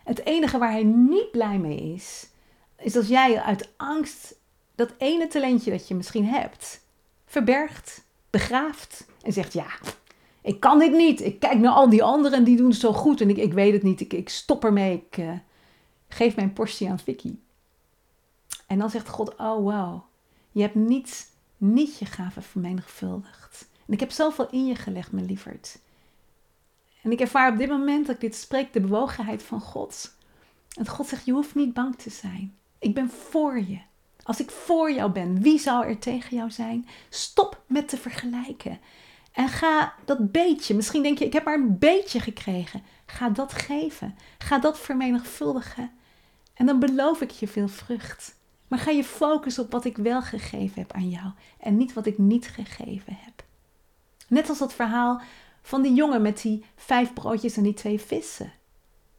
Het 0.04 0.26
enige 0.26 0.58
waar 0.58 0.72
hij 0.72 0.84
niet 0.84 1.32
blij 1.32 1.58
mee 1.58 1.94
is, 1.94 2.30
is 2.78 2.96
als 2.96 3.08
jij 3.08 3.42
uit 3.42 3.70
angst 3.78 4.36
dat 4.76 4.94
ene 4.98 5.28
talentje 5.28 5.72
dat 5.72 5.88
je 5.88 5.96
misschien 5.96 6.26
hebt, 6.26 6.82
verbergt, 7.26 8.04
begraaft 8.30 9.06
en 9.22 9.34
zegt: 9.34 9.54
Ja, 9.54 9.68
ik 10.42 10.60
kan 10.60 10.80
dit 10.80 10.92
niet. 10.92 11.22
Ik 11.22 11.40
kijk 11.40 11.60
naar 11.60 11.72
al 11.72 11.90
die 11.90 12.04
anderen 12.04 12.38
en 12.38 12.44
die 12.44 12.58
doen 12.58 12.70
het 12.70 12.80
zo 12.80 12.94
goed 12.94 13.22
en 13.22 13.30
ik, 13.30 13.38
ik 13.38 13.54
weet 13.54 13.74
het 13.74 13.84
niet. 13.84 14.00
Ik, 14.00 14.14
ik 14.14 14.30
stop 14.30 14.64
ermee. 14.64 14.96
Ik 14.96 15.18
uh, 15.18 15.32
geef 16.08 16.36
mijn 16.36 16.54
portie 16.54 16.90
aan 16.90 17.00
Vicky. 17.00 17.36
En 18.68 18.80
dan 18.80 18.90
zegt 18.90 19.10
God: 19.10 19.36
Oh 19.36 19.64
wow, 19.64 20.02
je 20.52 20.62
hebt 20.62 20.76
niet, 20.76 21.32
niet 21.60 21.98
je 21.98 22.06
gaven 22.06 22.44
vermenigvuldigd. 22.44 23.70
En 23.88 23.94
ik 23.94 24.00
heb 24.00 24.12
zoveel 24.12 24.50
in 24.50 24.66
je 24.66 24.76
gelegd, 24.76 25.12
mijn 25.12 25.26
lieverd. 25.26 25.80
En 27.02 27.12
ik 27.12 27.20
ervaar 27.20 27.52
op 27.52 27.58
dit 27.58 27.70
moment 27.70 28.06
dat 28.06 28.16
ik 28.16 28.22
dit 28.22 28.36
spreek 28.36 28.74
de 28.74 28.82
bewogenheid 28.82 29.44
van 29.44 29.62
God. 29.62 30.16
En 30.74 30.88
God 30.88 31.08
zegt: 31.08 31.26
Je 31.26 31.32
hoeft 31.32 31.56
niet 31.56 31.74
bang 31.74 31.96
te 31.96 32.10
zijn. 32.10 32.58
Ik 32.80 32.94
ben 32.94 33.10
voor 33.10 33.60
je. 33.60 33.80
Als 34.24 34.40
ik 34.40 34.52
voor 34.52 34.92
jou 34.92 35.12
ben, 35.12 35.42
wie 35.42 35.60
zou 35.60 35.86
er 35.86 36.00
tegen 36.00 36.38
jou 36.38 36.52
zijn? 36.52 36.88
Stop 37.10 37.64
met 37.68 37.88
te 37.88 37.98
vergelijken. 37.98 38.80
En 39.32 39.48
ga 39.48 39.94
dat 40.06 40.32
beetje, 40.32 40.76
misschien 40.76 41.04
denk 41.04 41.18
je, 41.18 41.26
ik 41.26 41.34
heb 41.34 41.46
maar 41.46 41.60
een 41.60 41.78
beetje 41.80 42.20
gekregen. 42.20 42.84
Ga 43.06 43.30
dat 43.30 43.54
geven. 43.54 44.18
Ga 44.38 44.60
dat 44.60 44.80
vermenigvuldigen. 44.80 45.92
En 46.54 46.66
dan 46.66 46.80
beloof 46.80 47.22
ik 47.22 47.32
je 47.32 47.48
veel 47.48 47.68
vrucht. 47.68 48.38
Maar 48.70 48.80
ga 48.80 48.92
je 48.92 49.04
focussen 49.04 49.64
op 49.64 49.72
wat 49.72 49.86
ik 49.86 49.98
wel 49.98 50.22
gegeven 50.22 50.82
heb 50.82 50.92
aan 50.92 51.10
jou 51.10 51.32
en 51.60 51.78
niet 51.78 51.94
wat 51.94 52.06
ik 52.06 52.18
niet 52.18 52.48
gegeven 52.48 53.18
heb. 53.20 53.44
Net 54.28 54.50
als 54.50 54.58
dat 54.58 54.74
verhaal 54.74 55.22
van 55.62 55.82
die 55.82 55.94
jongen 55.94 56.22
met 56.22 56.42
die 56.42 56.66
vijf 56.76 57.14
broodjes 57.14 57.58
en 57.58 57.64
die 57.64 57.74
twee 57.74 58.00
vissen. 58.00 58.52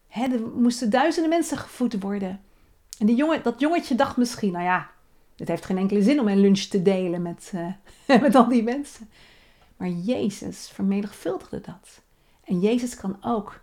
er 0.08 0.40
moesten 0.54 0.90
duizenden 0.90 1.30
mensen 1.30 1.58
gevoed 1.58 2.00
worden. 2.00 2.40
En 2.98 3.06
die 3.06 3.16
jongen, 3.16 3.42
dat 3.42 3.60
jongetje 3.60 3.94
dacht 3.94 4.16
misschien, 4.16 4.52
nou 4.52 4.64
ja, 4.64 4.90
het 5.36 5.48
heeft 5.48 5.64
geen 5.64 5.78
enkele 5.78 6.02
zin 6.02 6.20
om 6.20 6.28
een 6.28 6.40
lunch 6.40 6.58
te 6.58 6.82
delen 6.82 7.22
met, 7.22 7.52
uh, 7.54 7.72
met 8.22 8.34
al 8.34 8.48
die 8.48 8.62
mensen. 8.62 9.10
Maar 9.76 9.88
Jezus 9.88 10.68
vermenigvuldigde 10.72 11.60
dat. 11.60 12.00
En 12.44 12.60
Jezus 12.60 12.96
kan 12.96 13.16
ook 13.20 13.60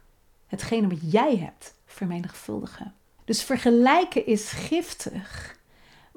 hetgene 0.48 0.88
wat 0.88 1.12
jij 1.12 1.38
hebt 1.38 1.74
vermenigvuldigen. 1.86 2.94
Dus 3.26 3.44
vergelijken 3.44 4.26
is 4.26 4.52
giftig. 4.52 5.56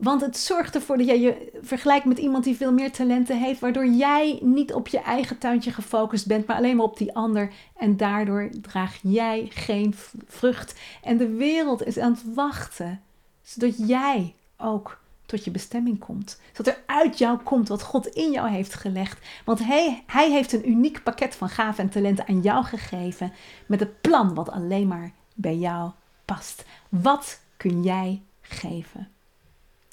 Want 0.01 0.21
het 0.21 0.37
zorgt 0.37 0.75
ervoor 0.75 0.97
dat 0.97 1.07
jij 1.07 1.21
je 1.21 1.59
vergelijkt 1.63 2.05
met 2.05 2.19
iemand 2.19 2.45
die 2.45 2.57
veel 2.57 2.73
meer 2.73 2.93
talenten 2.93 3.39
heeft, 3.39 3.61
waardoor 3.61 3.87
jij 3.87 4.39
niet 4.43 4.73
op 4.73 4.89
je 4.89 5.01
eigen 5.01 5.39
tuintje 5.39 5.73
gefocust 5.73 6.27
bent, 6.27 6.47
maar 6.47 6.57
alleen 6.57 6.77
maar 6.77 6.85
op 6.85 6.99
die 6.99 7.15
ander. 7.15 7.53
En 7.77 7.97
daardoor 7.97 8.51
draag 8.63 8.99
jij 9.03 9.49
geen 9.51 9.95
vrucht. 10.27 10.81
En 11.03 11.17
de 11.17 11.29
wereld 11.29 11.87
is 11.87 11.99
aan 11.99 12.13
het 12.13 12.35
wachten, 12.35 13.01
zodat 13.43 13.89
jij 13.89 14.35
ook 14.57 15.01
tot 15.27 15.45
je 15.45 15.51
bestemming 15.51 15.99
komt. 15.99 16.41
Zodat 16.53 16.75
er 16.75 16.83
uit 16.87 17.19
jou 17.19 17.39
komt 17.39 17.69
wat 17.69 17.83
God 17.83 18.07
in 18.07 18.31
jou 18.31 18.51
heeft 18.51 18.75
gelegd. 18.75 19.27
Want 19.45 19.65
hij, 19.65 20.03
hij 20.07 20.31
heeft 20.31 20.53
een 20.53 20.69
uniek 20.69 21.03
pakket 21.03 21.35
van 21.35 21.49
gaven 21.49 21.85
en 21.85 21.91
talenten 21.91 22.29
aan 22.29 22.41
jou 22.41 22.65
gegeven. 22.65 23.33
Met 23.67 23.81
een 23.81 24.01
plan 24.01 24.35
wat 24.35 24.51
alleen 24.51 24.89
maar 24.89 25.13
bij 25.35 25.57
jou 25.57 25.91
past. 26.25 26.65
Wat 26.89 27.41
kun 27.57 27.83
jij 27.83 28.23
geven? 28.41 29.09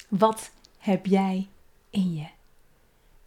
Wat 0.08 0.50
heb 0.78 1.06
jij 1.06 1.48
in 1.90 2.14
je? 2.14 2.26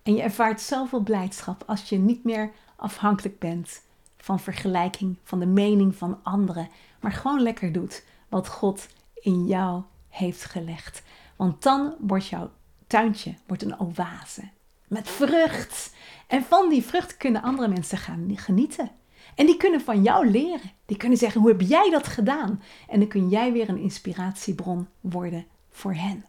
En 0.03 0.13
je 0.13 0.21
ervaart 0.21 0.61
zoveel 0.61 0.99
blijdschap 0.99 1.63
als 1.67 1.89
je 1.89 1.97
niet 1.97 2.23
meer 2.23 2.51
afhankelijk 2.75 3.39
bent 3.39 3.81
van 4.17 4.39
vergelijking, 4.39 5.17
van 5.23 5.39
de 5.39 5.45
mening 5.45 5.95
van 5.95 6.19
anderen, 6.23 6.69
maar 6.99 7.11
gewoon 7.11 7.41
lekker 7.41 7.71
doet 7.71 8.03
wat 8.29 8.47
God 8.47 8.87
in 9.13 9.45
jou 9.45 9.83
heeft 10.09 10.43
gelegd. 10.43 11.03
Want 11.35 11.63
dan 11.63 11.95
wordt 11.99 12.27
jouw 12.27 12.51
tuintje 12.87 13.35
wordt 13.45 13.63
een 13.63 13.79
oase 13.79 14.49
met 14.87 15.09
vrucht. 15.09 15.95
En 16.27 16.43
van 16.43 16.69
die 16.69 16.83
vrucht 16.83 17.17
kunnen 17.17 17.41
andere 17.41 17.67
mensen 17.67 17.97
gaan 17.97 18.37
genieten. 18.37 18.91
En 19.35 19.45
die 19.45 19.57
kunnen 19.57 19.81
van 19.81 20.01
jou 20.01 20.29
leren. 20.29 20.71
Die 20.85 20.97
kunnen 20.97 21.17
zeggen: 21.17 21.41
hoe 21.41 21.49
heb 21.49 21.61
jij 21.61 21.89
dat 21.89 22.07
gedaan? 22.07 22.61
En 22.87 22.99
dan 22.99 23.07
kun 23.07 23.29
jij 23.29 23.51
weer 23.51 23.69
een 23.69 23.77
inspiratiebron 23.77 24.87
worden 24.99 25.45
voor 25.69 25.93
hen. 25.93 26.25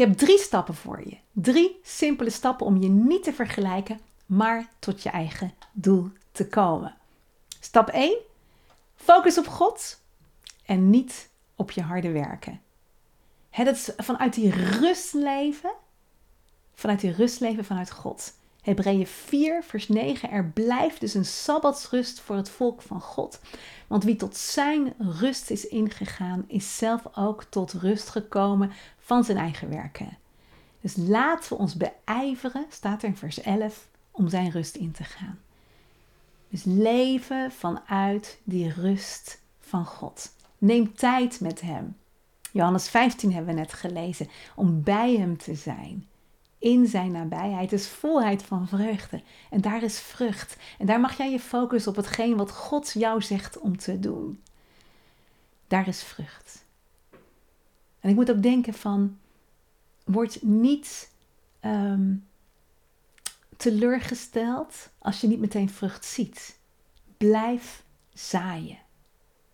Ik 0.00 0.06
heb 0.06 0.16
drie 0.16 0.38
stappen 0.38 0.74
voor 0.74 1.00
je. 1.04 1.16
Drie 1.32 1.80
simpele 1.82 2.30
stappen 2.30 2.66
om 2.66 2.82
je 2.82 2.88
niet 2.88 3.22
te 3.22 3.32
vergelijken, 3.32 4.00
maar 4.26 4.68
tot 4.78 5.02
je 5.02 5.10
eigen 5.10 5.54
doel 5.72 6.10
te 6.32 6.46
komen. 6.46 6.94
Stap 7.60 7.88
1. 7.88 8.16
Focus 8.94 9.38
op 9.38 9.46
God 9.46 10.00
en 10.64 10.90
niet 10.90 11.30
op 11.54 11.70
je 11.70 11.82
harde 11.82 12.10
werken. 12.10 12.60
He, 13.50 13.74
vanuit 13.96 14.34
die 14.34 14.50
rust 14.50 15.12
leven. 15.12 15.72
Vanuit 16.74 17.00
die 17.00 17.12
rust 17.12 17.40
leven 17.40 17.64
vanuit 17.64 17.90
God. 17.90 18.32
Hebreeën 18.62 19.06
4, 19.06 19.62
vers 19.62 19.88
9. 19.88 20.30
Er 20.30 20.44
blijft 20.44 21.00
dus 21.00 21.14
een 21.14 21.24
sabbatsrust 21.24 22.20
voor 22.20 22.36
het 22.36 22.48
volk 22.48 22.82
van 22.82 23.00
God. 23.00 23.40
Want 23.86 24.04
wie 24.04 24.16
tot 24.16 24.36
zijn 24.36 24.94
rust 24.98 25.50
is 25.50 25.66
ingegaan, 25.66 26.44
is 26.46 26.76
zelf 26.76 27.02
ook 27.16 27.44
tot 27.44 27.72
rust 27.72 28.08
gekomen 28.08 28.72
van 29.10 29.24
zijn 29.24 29.38
eigen 29.38 29.68
werken. 29.70 30.18
Dus 30.80 30.96
laten 30.96 31.48
we 31.48 31.58
ons 31.58 31.76
beijveren, 31.76 32.66
staat 32.68 33.02
er 33.02 33.08
in 33.08 33.16
vers 33.16 33.40
11, 33.40 33.88
om 34.10 34.28
zijn 34.28 34.50
rust 34.50 34.76
in 34.76 34.92
te 34.92 35.04
gaan. 35.04 35.38
Dus 36.48 36.64
leven 36.64 37.52
vanuit 37.52 38.40
die 38.44 38.72
rust 38.72 39.42
van 39.60 39.84
God. 39.84 40.34
Neem 40.58 40.94
tijd 40.94 41.40
met 41.40 41.60
Hem. 41.60 41.96
Johannes 42.52 42.88
15 42.88 43.32
hebben 43.32 43.54
we 43.54 43.60
net 43.60 43.72
gelezen. 43.72 44.28
Om 44.54 44.82
bij 44.82 45.16
Hem 45.16 45.36
te 45.36 45.54
zijn. 45.54 46.08
In 46.58 46.86
Zijn 46.86 47.12
nabijheid 47.12 47.72
is 47.72 47.88
volheid 47.88 48.42
van 48.42 48.68
vreugde. 48.68 49.22
En 49.50 49.60
daar 49.60 49.82
is 49.82 49.98
vrucht. 49.98 50.56
En 50.78 50.86
daar 50.86 51.00
mag 51.00 51.16
jij 51.16 51.30
je 51.30 51.40
focussen 51.40 51.90
op 51.90 51.96
hetgeen 51.96 52.36
wat 52.36 52.50
God 52.50 52.92
jou 52.92 53.22
zegt 53.22 53.58
om 53.58 53.76
te 53.76 54.00
doen. 54.00 54.42
Daar 55.66 55.88
is 55.88 56.02
vrucht. 56.02 56.68
En 58.00 58.10
ik 58.10 58.14
moet 58.14 58.30
ook 58.30 58.42
denken 58.42 58.74
van, 58.74 59.18
word 60.04 60.42
niet 60.42 61.10
um, 61.64 62.26
teleurgesteld 63.56 64.90
als 64.98 65.20
je 65.20 65.26
niet 65.26 65.40
meteen 65.40 65.70
vrucht 65.70 66.04
ziet. 66.04 66.58
Blijf 67.16 67.82
zaaien. 68.12 68.78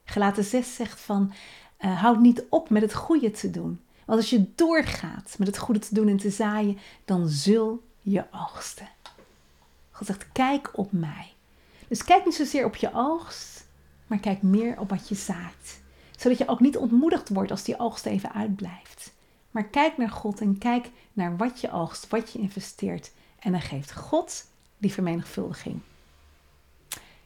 Gelaten 0.05 0.45
6 0.45 0.75
zegt 0.75 1.01
van, 1.01 1.33
uh, 1.81 2.01
houd 2.01 2.21
niet 2.21 2.45
op 2.49 2.71
met 2.71 2.83
het 2.83 2.95
goede 2.95 3.31
te 3.31 3.51
doen. 3.51 3.81
Want 4.05 4.19
als 4.19 4.31
je 4.31 4.53
doorgaat 4.55 5.35
met 5.39 5.47
het 5.47 5.59
goede 5.59 5.81
te 5.81 5.95
doen 5.95 6.09
en 6.09 6.17
te 6.17 6.31
zaaien, 6.31 6.79
dan 7.05 7.29
zul 7.29 7.83
je 8.01 8.25
oogsten. 8.31 8.89
God 9.91 10.07
zegt, 10.07 10.33
kijk 10.33 10.79
op 10.79 10.93
mij. 10.93 11.33
Dus 11.89 12.05
kijk 12.05 12.25
niet 12.25 12.35
zozeer 12.35 12.65
op 12.65 12.77
je 12.77 12.91
oogst, 12.95 13.67
maar 14.07 14.19
kijk 14.19 14.43
meer 14.43 14.81
op 14.81 14.91
wat 14.91 15.09
je 15.09 15.15
zaait. 15.15 15.81
Zodat 16.17 16.39
je 16.39 16.49
ook 16.49 16.61
niet 16.61 16.77
ontmoedigd 16.77 17.29
wordt 17.29 17.51
als 17.51 17.63
die 17.63 17.79
oogst 17.79 18.07
even 18.07 18.33
uitblijft. 18.33 19.13
Maar 19.51 19.65
kijk 19.65 19.97
naar 19.97 20.11
God 20.11 20.41
en 20.41 20.59
kijk 20.59 20.91
naar 21.13 21.37
wat 21.37 21.61
je 21.61 21.73
oogst, 21.73 22.09
wat 22.09 22.33
je 22.33 22.39
investeert. 22.39 23.13
En 23.39 23.53
dan 23.53 23.61
geeft 23.61 23.95
God 23.95 24.47
die 24.79 24.93
vermenigvuldiging. 24.93 25.81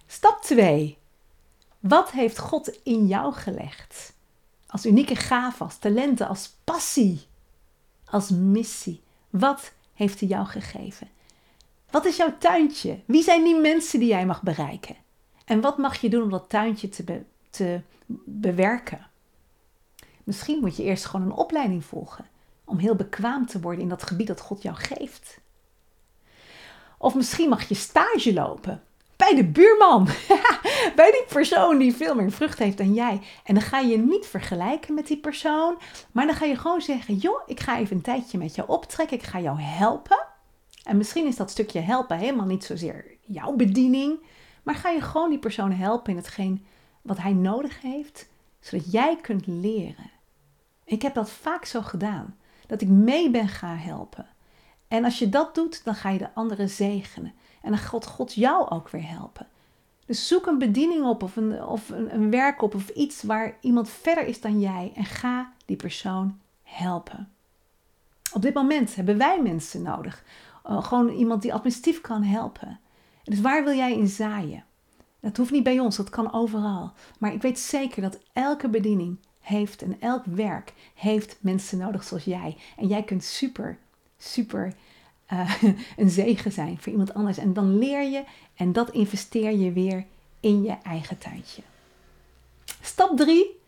Stap 0.07 0.42
2. 0.42 0.98
Wat 1.81 2.11
heeft 2.11 2.38
God 2.38 2.79
in 2.83 3.07
jou 3.07 3.33
gelegd? 3.33 4.12
Als 4.66 4.87
unieke 4.87 5.16
gave, 5.16 5.64
als 5.64 5.79
talenten, 5.79 6.29
als 6.29 6.53
passie, 6.64 7.20
als 8.05 8.31
missie. 8.31 9.03
Wat 9.31 9.72
heeft 9.94 10.20
hij 10.20 10.29
jou 10.29 10.46
gegeven? 10.46 11.09
Wat 11.90 12.05
is 12.05 12.16
jouw 12.16 12.38
tuintje? 12.38 13.00
Wie 13.05 13.22
zijn 13.22 13.44
die 13.44 13.61
mensen 13.61 13.98
die 13.98 14.09
jij 14.09 14.26
mag 14.26 14.42
bereiken? 14.42 14.96
En 15.44 15.61
wat 15.61 15.79
mag 15.79 16.00
je 16.00 16.11
doen 16.11 16.22
om 16.22 16.31
dat 16.31 16.48
tuintje 16.48 16.88
te, 16.88 17.22
te 17.51 17.81
bewerken? 18.25 19.07
Misschien 20.25 20.61
moet 20.61 20.77
je 20.77 20.83
eerst 20.83 21.05
gewoon 21.05 21.27
een 21.27 21.37
opleiding 21.37 21.85
volgen 21.85 22.27
om 22.65 22.79
heel 22.79 22.95
bekwaam 22.95 23.47
te 23.47 23.61
worden 23.61 23.83
in 23.83 23.89
dat 23.89 24.03
gebied 24.03 24.27
dat 24.27 24.41
God 24.41 24.63
jou 24.63 24.77
geeft. 24.77 25.41
Of 26.99 27.15
misschien 27.15 27.49
mag 27.49 27.69
je 27.69 27.75
stage 27.75 28.33
lopen 28.33 28.83
bij 29.21 29.35
de 29.35 29.45
buurman, 29.45 30.05
bij 30.97 31.11
die 31.11 31.25
persoon 31.29 31.79
die 31.79 31.95
veel 31.95 32.15
meer 32.15 32.33
vrucht 32.33 32.59
heeft 32.59 32.77
dan 32.77 32.95
jij. 32.95 33.21
En 33.45 33.55
dan 33.55 33.63
ga 33.63 33.79
je 33.79 33.99
niet 33.99 34.27
vergelijken 34.27 34.95
met 34.95 35.07
die 35.07 35.17
persoon, 35.17 35.79
maar 36.13 36.27
dan 36.27 36.35
ga 36.35 36.45
je 36.45 36.57
gewoon 36.57 36.81
zeggen: 36.81 37.17
joh, 37.17 37.43
ik 37.47 37.61
ga 37.61 37.79
even 37.79 37.97
een 37.97 38.03
tijdje 38.03 38.39
met 38.39 38.55
jou 38.55 38.69
optrekken, 38.69 39.17
ik 39.17 39.23
ga 39.23 39.41
jou 39.41 39.61
helpen. 39.61 40.27
En 40.85 40.97
misschien 40.97 41.27
is 41.27 41.37
dat 41.37 41.51
stukje 41.51 41.81
helpen 41.81 42.17
helemaal 42.17 42.47
niet 42.47 42.65
zozeer 42.65 43.05
jouw 43.21 43.53
bediening, 43.53 44.19
maar 44.63 44.75
ga 44.75 44.89
je 44.89 45.01
gewoon 45.01 45.31
die 45.31 45.39
persoon 45.39 45.73
helpen 45.73 46.11
in 46.11 46.17
hetgeen 46.17 46.67
wat 47.03 47.19
hij 47.19 47.33
nodig 47.33 47.81
heeft, 47.81 48.29
zodat 48.61 48.93
jij 48.93 49.17
kunt 49.17 49.47
leren. 49.47 50.11
Ik 50.85 51.03
heb 51.03 51.15
dat 51.15 51.31
vaak 51.31 51.65
zo 51.65 51.83
gedaan, 51.83 52.37
dat 52.67 52.81
ik 52.81 52.89
mee 52.89 53.31
ben 53.31 53.49
gaan 53.49 53.77
helpen. 53.77 54.27
En 54.89 55.05
als 55.05 55.19
je 55.19 55.29
dat 55.29 55.55
doet, 55.55 55.85
dan 55.85 55.95
ga 55.95 56.09
je 56.09 56.19
de 56.19 56.35
anderen 56.35 56.69
zegenen. 56.69 57.33
En 57.63 57.71
dan 57.71 57.79
gaat 57.79 58.07
God 58.07 58.35
jou 58.35 58.69
ook 58.69 58.89
weer 58.89 59.09
helpen. 59.09 59.47
Dus 60.07 60.29
zoek 60.29 60.47
een 60.47 60.59
bediening 60.59 61.05
op 61.05 61.23
of, 61.23 61.37
een, 61.37 61.65
of 61.65 61.89
een, 61.89 62.31
werk 62.31 62.63
op 62.63 62.75
of 62.75 62.89
iets 62.89 63.23
waar 63.23 63.57
iemand 63.61 63.89
verder 63.89 64.27
is 64.27 64.41
dan 64.41 64.61
jij 64.61 64.93
en 64.95 65.05
ga 65.05 65.53
die 65.65 65.77
persoon 65.77 66.41
helpen. 66.63 67.33
Op 68.33 68.43
dit 68.43 68.55
moment 68.55 68.95
hebben 68.95 69.19
wij 69.19 69.43
mensen 69.43 69.83
nodig. 69.83 70.25
Uh, 70.67 70.85
gewoon 70.85 71.09
iemand 71.09 71.43
die 71.43 71.55
administratief 71.55 72.01
kan 72.01 72.23
helpen. 72.23 72.81
Dus 73.25 73.41
waar 73.41 73.65
wil 73.65 73.75
jij 73.75 73.93
in 73.93 74.09
zaaien? 74.09 74.65
Dat 75.20 75.37
hoeft 75.37 75.50
niet 75.50 75.62
bij 75.62 75.78
ons, 75.78 75.96
dat 75.96 76.11
kan 76.11 76.33
overal. 76.33 76.92
Maar 77.18 77.33
ik 77.33 77.42
weet 77.42 77.59
zeker 77.59 78.02
dat 78.02 78.18
elke 78.33 78.68
bediening 78.68 79.18
heeft 79.40 79.83
en 79.83 79.96
elk 80.00 80.24
werk 80.24 80.72
heeft 80.94 81.37
mensen 81.40 81.78
nodig 81.78 82.04
zoals 82.04 82.24
jij. 82.24 82.56
En 82.76 82.87
jij 82.87 83.02
kunt 83.02 83.24
super, 83.24 83.78
super 84.18 84.72
uh, 85.33 85.62
een 85.96 86.11
zegen 86.11 86.52
zijn 86.52 86.78
voor 86.80 86.92
iemand 86.92 87.14
anders. 87.14 87.38
En 87.38 87.52
dan 87.52 87.78
leer 87.78 88.02
je 88.02 88.24
en 88.54 88.72
dat 88.72 88.90
investeer 88.90 89.52
je 89.52 89.72
weer 89.72 90.06
in 90.40 90.62
je 90.62 90.76
eigen 90.83 91.18
tuintje. 91.18 91.62
Stap 92.80 93.16
3. 93.16 93.59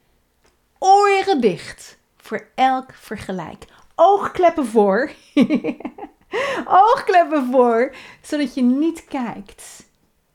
Oren 0.79 1.41
dicht 1.41 1.99
voor 2.17 2.47
elk 2.55 2.95
vergelijk. 2.95 3.65
Oogkleppen 3.95 4.67
voor. 4.67 5.11
Oogkleppen 6.65 7.51
voor, 7.51 7.95
zodat 8.23 8.55
je 8.55 8.63
niet 8.63 9.05
kijkt 9.05 9.91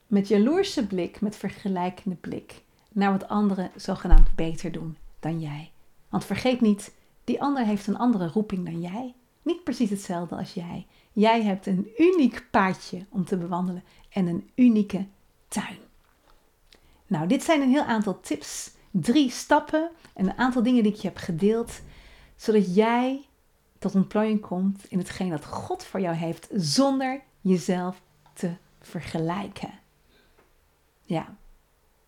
met 0.08 0.28
jaloerse 0.28 0.86
blik, 0.86 1.20
met 1.20 1.36
vergelijkende 1.36 2.16
blik, 2.16 2.62
naar 2.92 3.10
wat 3.10 3.28
anderen 3.28 3.70
zogenaamd 3.76 4.34
beter 4.34 4.72
doen 4.72 4.96
dan 5.20 5.40
jij. 5.40 5.70
Want 6.08 6.24
vergeet 6.24 6.60
niet, 6.60 6.94
die 7.24 7.42
ander 7.42 7.64
heeft 7.64 7.86
een 7.86 7.98
andere 7.98 8.28
roeping 8.28 8.64
dan 8.64 8.80
jij. 8.80 9.14
Niet 9.42 9.64
precies 9.64 9.90
hetzelfde 9.90 10.36
als 10.36 10.54
jij. 10.54 10.86
Jij 11.12 11.42
hebt 11.42 11.66
een 11.66 11.88
uniek 11.96 12.46
paadje 12.50 13.06
om 13.08 13.24
te 13.24 13.36
bewandelen 13.36 13.84
en 14.10 14.26
een 14.26 14.50
unieke 14.54 15.06
tuin. 15.48 15.78
Nou, 17.06 17.26
dit 17.26 17.42
zijn 17.42 17.60
een 17.60 17.70
heel 17.70 17.84
aantal 17.84 18.20
tips, 18.20 18.70
drie 18.90 19.30
stappen 19.30 19.90
en 20.14 20.26
een 20.26 20.38
aantal 20.38 20.62
dingen 20.62 20.82
die 20.82 20.92
ik 20.92 20.98
je 20.98 21.08
heb 21.08 21.16
gedeeld, 21.16 21.80
zodat 22.36 22.74
jij 22.74 23.26
tot 23.78 23.94
ontplooiing 23.94 24.40
komt 24.40 24.84
in 24.88 24.98
hetgeen 24.98 25.30
dat 25.30 25.44
God 25.44 25.84
voor 25.84 26.00
jou 26.00 26.16
heeft, 26.16 26.48
zonder 26.52 27.22
jezelf 27.40 28.02
te 28.32 28.52
vergelijken. 28.80 29.70
Ja, 31.08 31.36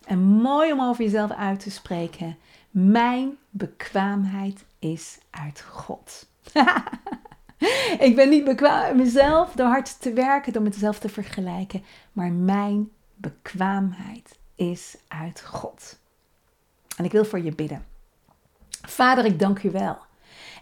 en 0.04 0.18
mooi 0.18 0.72
om 0.72 0.80
over 0.80 1.04
jezelf 1.04 1.30
uit 1.30 1.60
te 1.60 1.70
spreken. 1.70 2.36
Mijn 2.70 3.36
bekwaamheid 3.50 4.64
is 4.78 5.18
uit 5.30 5.60
God. 5.60 6.28
ik 8.06 8.12
ben 8.16 8.28
niet 8.28 8.44
bekwaam 8.44 8.96
mezelf 8.96 9.52
door 9.52 9.66
hard 9.66 10.00
te 10.00 10.12
werken, 10.12 10.52
door 10.52 10.62
mezelf 10.62 10.98
te 10.98 11.08
vergelijken, 11.08 11.82
maar 12.12 12.32
mijn 12.32 12.90
bekwaamheid 13.14 14.38
is 14.54 14.96
uit 15.08 15.42
God. 15.42 15.98
En 16.96 17.04
ik 17.04 17.12
wil 17.12 17.24
voor 17.24 17.40
je 17.40 17.54
bidden. 17.54 17.84
Vader, 18.70 19.24
ik 19.24 19.38
dank 19.38 19.62
u 19.62 19.70
wel. 19.70 19.98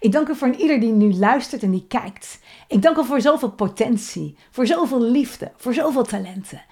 Ik 0.00 0.12
dank 0.12 0.28
u 0.28 0.34
voor 0.34 0.50
ieder 0.50 0.80
die 0.80 0.92
nu 0.92 1.14
luistert 1.14 1.62
en 1.62 1.70
die 1.70 1.86
kijkt. 1.88 2.40
Ik 2.68 2.82
dank 2.82 2.96
u 2.96 3.04
voor 3.04 3.20
zoveel 3.20 3.50
potentie, 3.50 4.36
voor 4.50 4.66
zoveel 4.66 5.02
liefde, 5.02 5.52
voor 5.56 5.74
zoveel 5.74 6.04
talenten. 6.04 6.62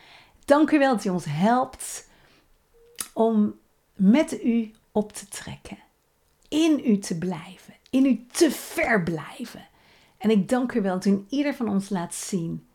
Dank 0.47 0.71
u 0.71 0.79
wel 0.79 0.95
dat 0.95 1.05
u 1.05 1.09
ons 1.09 1.25
helpt 1.29 2.09
om 3.13 3.59
met 3.95 4.45
u 4.45 4.75
op 4.93 5.13
te 5.13 5.29
trekken, 5.29 5.79
in 6.49 6.83
u 6.85 6.99
te 6.99 7.19
blijven, 7.19 7.75
in 7.91 8.07
u 8.07 8.27
te 8.33 8.51
verblijven. 8.51 9.67
En 10.19 10.31
ik 10.31 10.49
dank 10.49 10.73
u 10.73 10.83
wel 10.83 10.95
dat 10.95 11.05
u 11.05 11.11
in 11.11 11.27
ieder 11.29 11.55
van 11.55 11.69
ons 11.69 11.89
laat 11.89 12.15
zien 12.15 12.67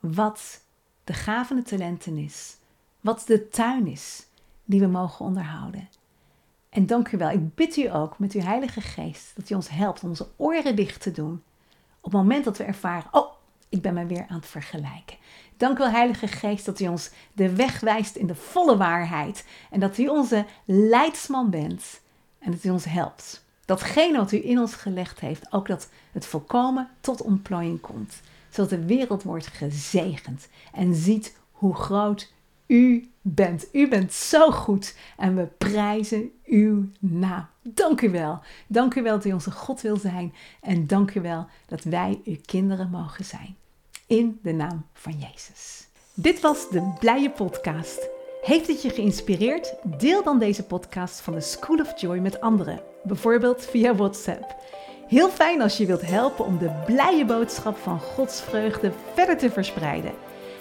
wat 0.00 0.60
de 1.04 1.12
gavende 1.12 1.62
talenten 1.62 2.16
is, 2.16 2.56
wat 3.00 3.24
de 3.26 3.48
tuin 3.48 3.86
is 3.86 4.26
die 4.64 4.80
we 4.80 4.86
mogen 4.86 5.24
onderhouden. 5.24 5.88
En 6.68 6.86
dank 6.86 7.12
u 7.12 7.18
wel. 7.18 7.30
Ik 7.30 7.54
bid 7.54 7.76
u 7.76 7.94
ook 7.94 8.18
met 8.18 8.32
uw 8.32 8.40
Heilige 8.40 8.80
Geest 8.80 9.36
dat 9.36 9.50
u 9.50 9.54
ons 9.54 9.68
helpt 9.68 10.02
om 10.02 10.08
onze 10.08 10.28
oren 10.36 10.76
dicht 10.76 11.00
te 11.00 11.10
doen. 11.10 11.42
Op 12.00 12.12
het 12.12 12.20
moment 12.20 12.44
dat 12.44 12.56
we 12.56 12.64
ervaren, 12.64 13.08
oh, 13.12 13.32
ik 13.68 13.82
ben 13.82 13.94
me 13.94 14.06
weer 14.06 14.26
aan 14.28 14.36
het 14.36 14.46
vergelijken. 14.46 15.16
Dank 15.60 15.78
wel, 15.78 15.90
Heilige 15.90 16.26
Geest, 16.26 16.64
dat 16.64 16.80
u 16.80 16.88
ons 16.88 17.10
de 17.32 17.54
weg 17.54 17.80
wijst 17.80 18.16
in 18.16 18.26
de 18.26 18.34
volle 18.34 18.76
waarheid. 18.76 19.44
En 19.70 19.80
dat 19.80 19.98
u 19.98 20.06
onze 20.06 20.46
leidsman 20.64 21.50
bent 21.50 22.00
en 22.38 22.50
dat 22.50 22.64
u 22.64 22.70
ons 22.70 22.84
helpt. 22.84 23.44
Datgene 23.64 24.16
wat 24.16 24.32
u 24.32 24.46
in 24.48 24.58
ons 24.58 24.74
gelegd 24.74 25.20
heeft, 25.20 25.52
ook 25.52 25.66
dat 25.66 25.88
het 26.12 26.26
volkomen 26.26 26.88
tot 27.00 27.22
ontplooiing 27.22 27.80
komt. 27.80 28.20
Zodat 28.50 28.70
de 28.70 28.84
wereld 28.84 29.22
wordt 29.22 29.46
gezegend 29.46 30.48
en 30.72 30.94
ziet 30.94 31.36
hoe 31.50 31.74
groot 31.74 32.32
u 32.66 33.10
bent. 33.20 33.66
U 33.72 33.88
bent 33.88 34.12
zo 34.12 34.50
goed 34.50 34.96
en 35.16 35.36
we 35.36 35.46
prijzen 35.58 36.30
uw 36.44 36.88
naam. 36.98 37.46
Dank 37.62 38.00
u 38.00 38.10
wel. 38.10 38.40
Dank 38.66 38.94
u 38.94 39.02
wel 39.02 39.16
dat 39.16 39.24
u 39.24 39.32
onze 39.32 39.50
God 39.50 39.80
wil 39.80 39.96
zijn 39.96 40.34
en 40.60 40.86
dank 40.86 41.14
u 41.14 41.20
wel 41.20 41.46
dat 41.66 41.82
wij 41.82 42.20
uw 42.24 42.36
kinderen 42.44 42.90
mogen 42.90 43.24
zijn. 43.24 43.56
In 44.10 44.38
de 44.42 44.52
naam 44.52 44.86
van 44.94 45.12
Jezus. 45.12 45.88
Dit 46.14 46.40
was 46.40 46.68
de 46.68 46.92
Blije 46.98 47.30
Podcast. 47.30 48.08
Heeft 48.42 48.66
het 48.66 48.82
je 48.82 48.90
geïnspireerd? 48.90 49.74
Deel 49.82 50.22
dan 50.22 50.38
deze 50.38 50.62
podcast 50.62 51.20
van 51.20 51.34
de 51.34 51.40
School 51.40 51.78
of 51.78 52.00
Joy 52.00 52.18
met 52.18 52.40
anderen, 52.40 52.80
bijvoorbeeld 53.02 53.64
via 53.64 53.94
WhatsApp. 53.94 54.56
Heel 55.06 55.28
fijn 55.28 55.62
als 55.62 55.76
je 55.76 55.86
wilt 55.86 56.06
helpen 56.06 56.44
om 56.44 56.58
de 56.58 56.82
blije 56.86 57.24
boodschap 57.24 57.76
van 57.76 58.00
Gods 58.00 58.40
vreugde 58.40 58.92
verder 59.14 59.38
te 59.38 59.50
verspreiden. 59.50 60.12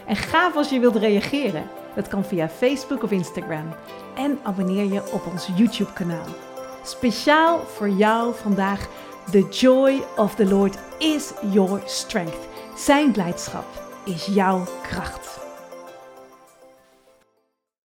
En 0.08 0.16
gaaf 0.16 0.56
als 0.56 0.70
je 0.70 0.80
wilt 0.80 0.96
reageren. 0.96 1.70
Dat 1.96 2.08
kan 2.08 2.26
via 2.26 2.50
Facebook 2.50 3.04
of 3.04 3.12
Instagram. 3.12 3.76
En 4.16 4.40
abonneer 4.44 4.94
je 4.94 5.12
op 5.12 5.26
ons 5.32 5.50
YouTube-kanaal. 5.56 6.28
Speciaal 6.84 7.60
voor 7.60 7.90
jou 7.90 8.34
vandaag. 8.36 8.90
The 9.32 9.48
joy 9.50 10.04
of 10.18 10.36
the 10.36 10.46
Lord 10.46 10.78
is 10.98 11.32
your 11.52 11.82
strength. 11.86 12.49
Zijn 12.86 13.12
blijdschap 13.12 13.66
is 14.06 14.26
jouw 14.26 14.64
kracht. 14.82 15.39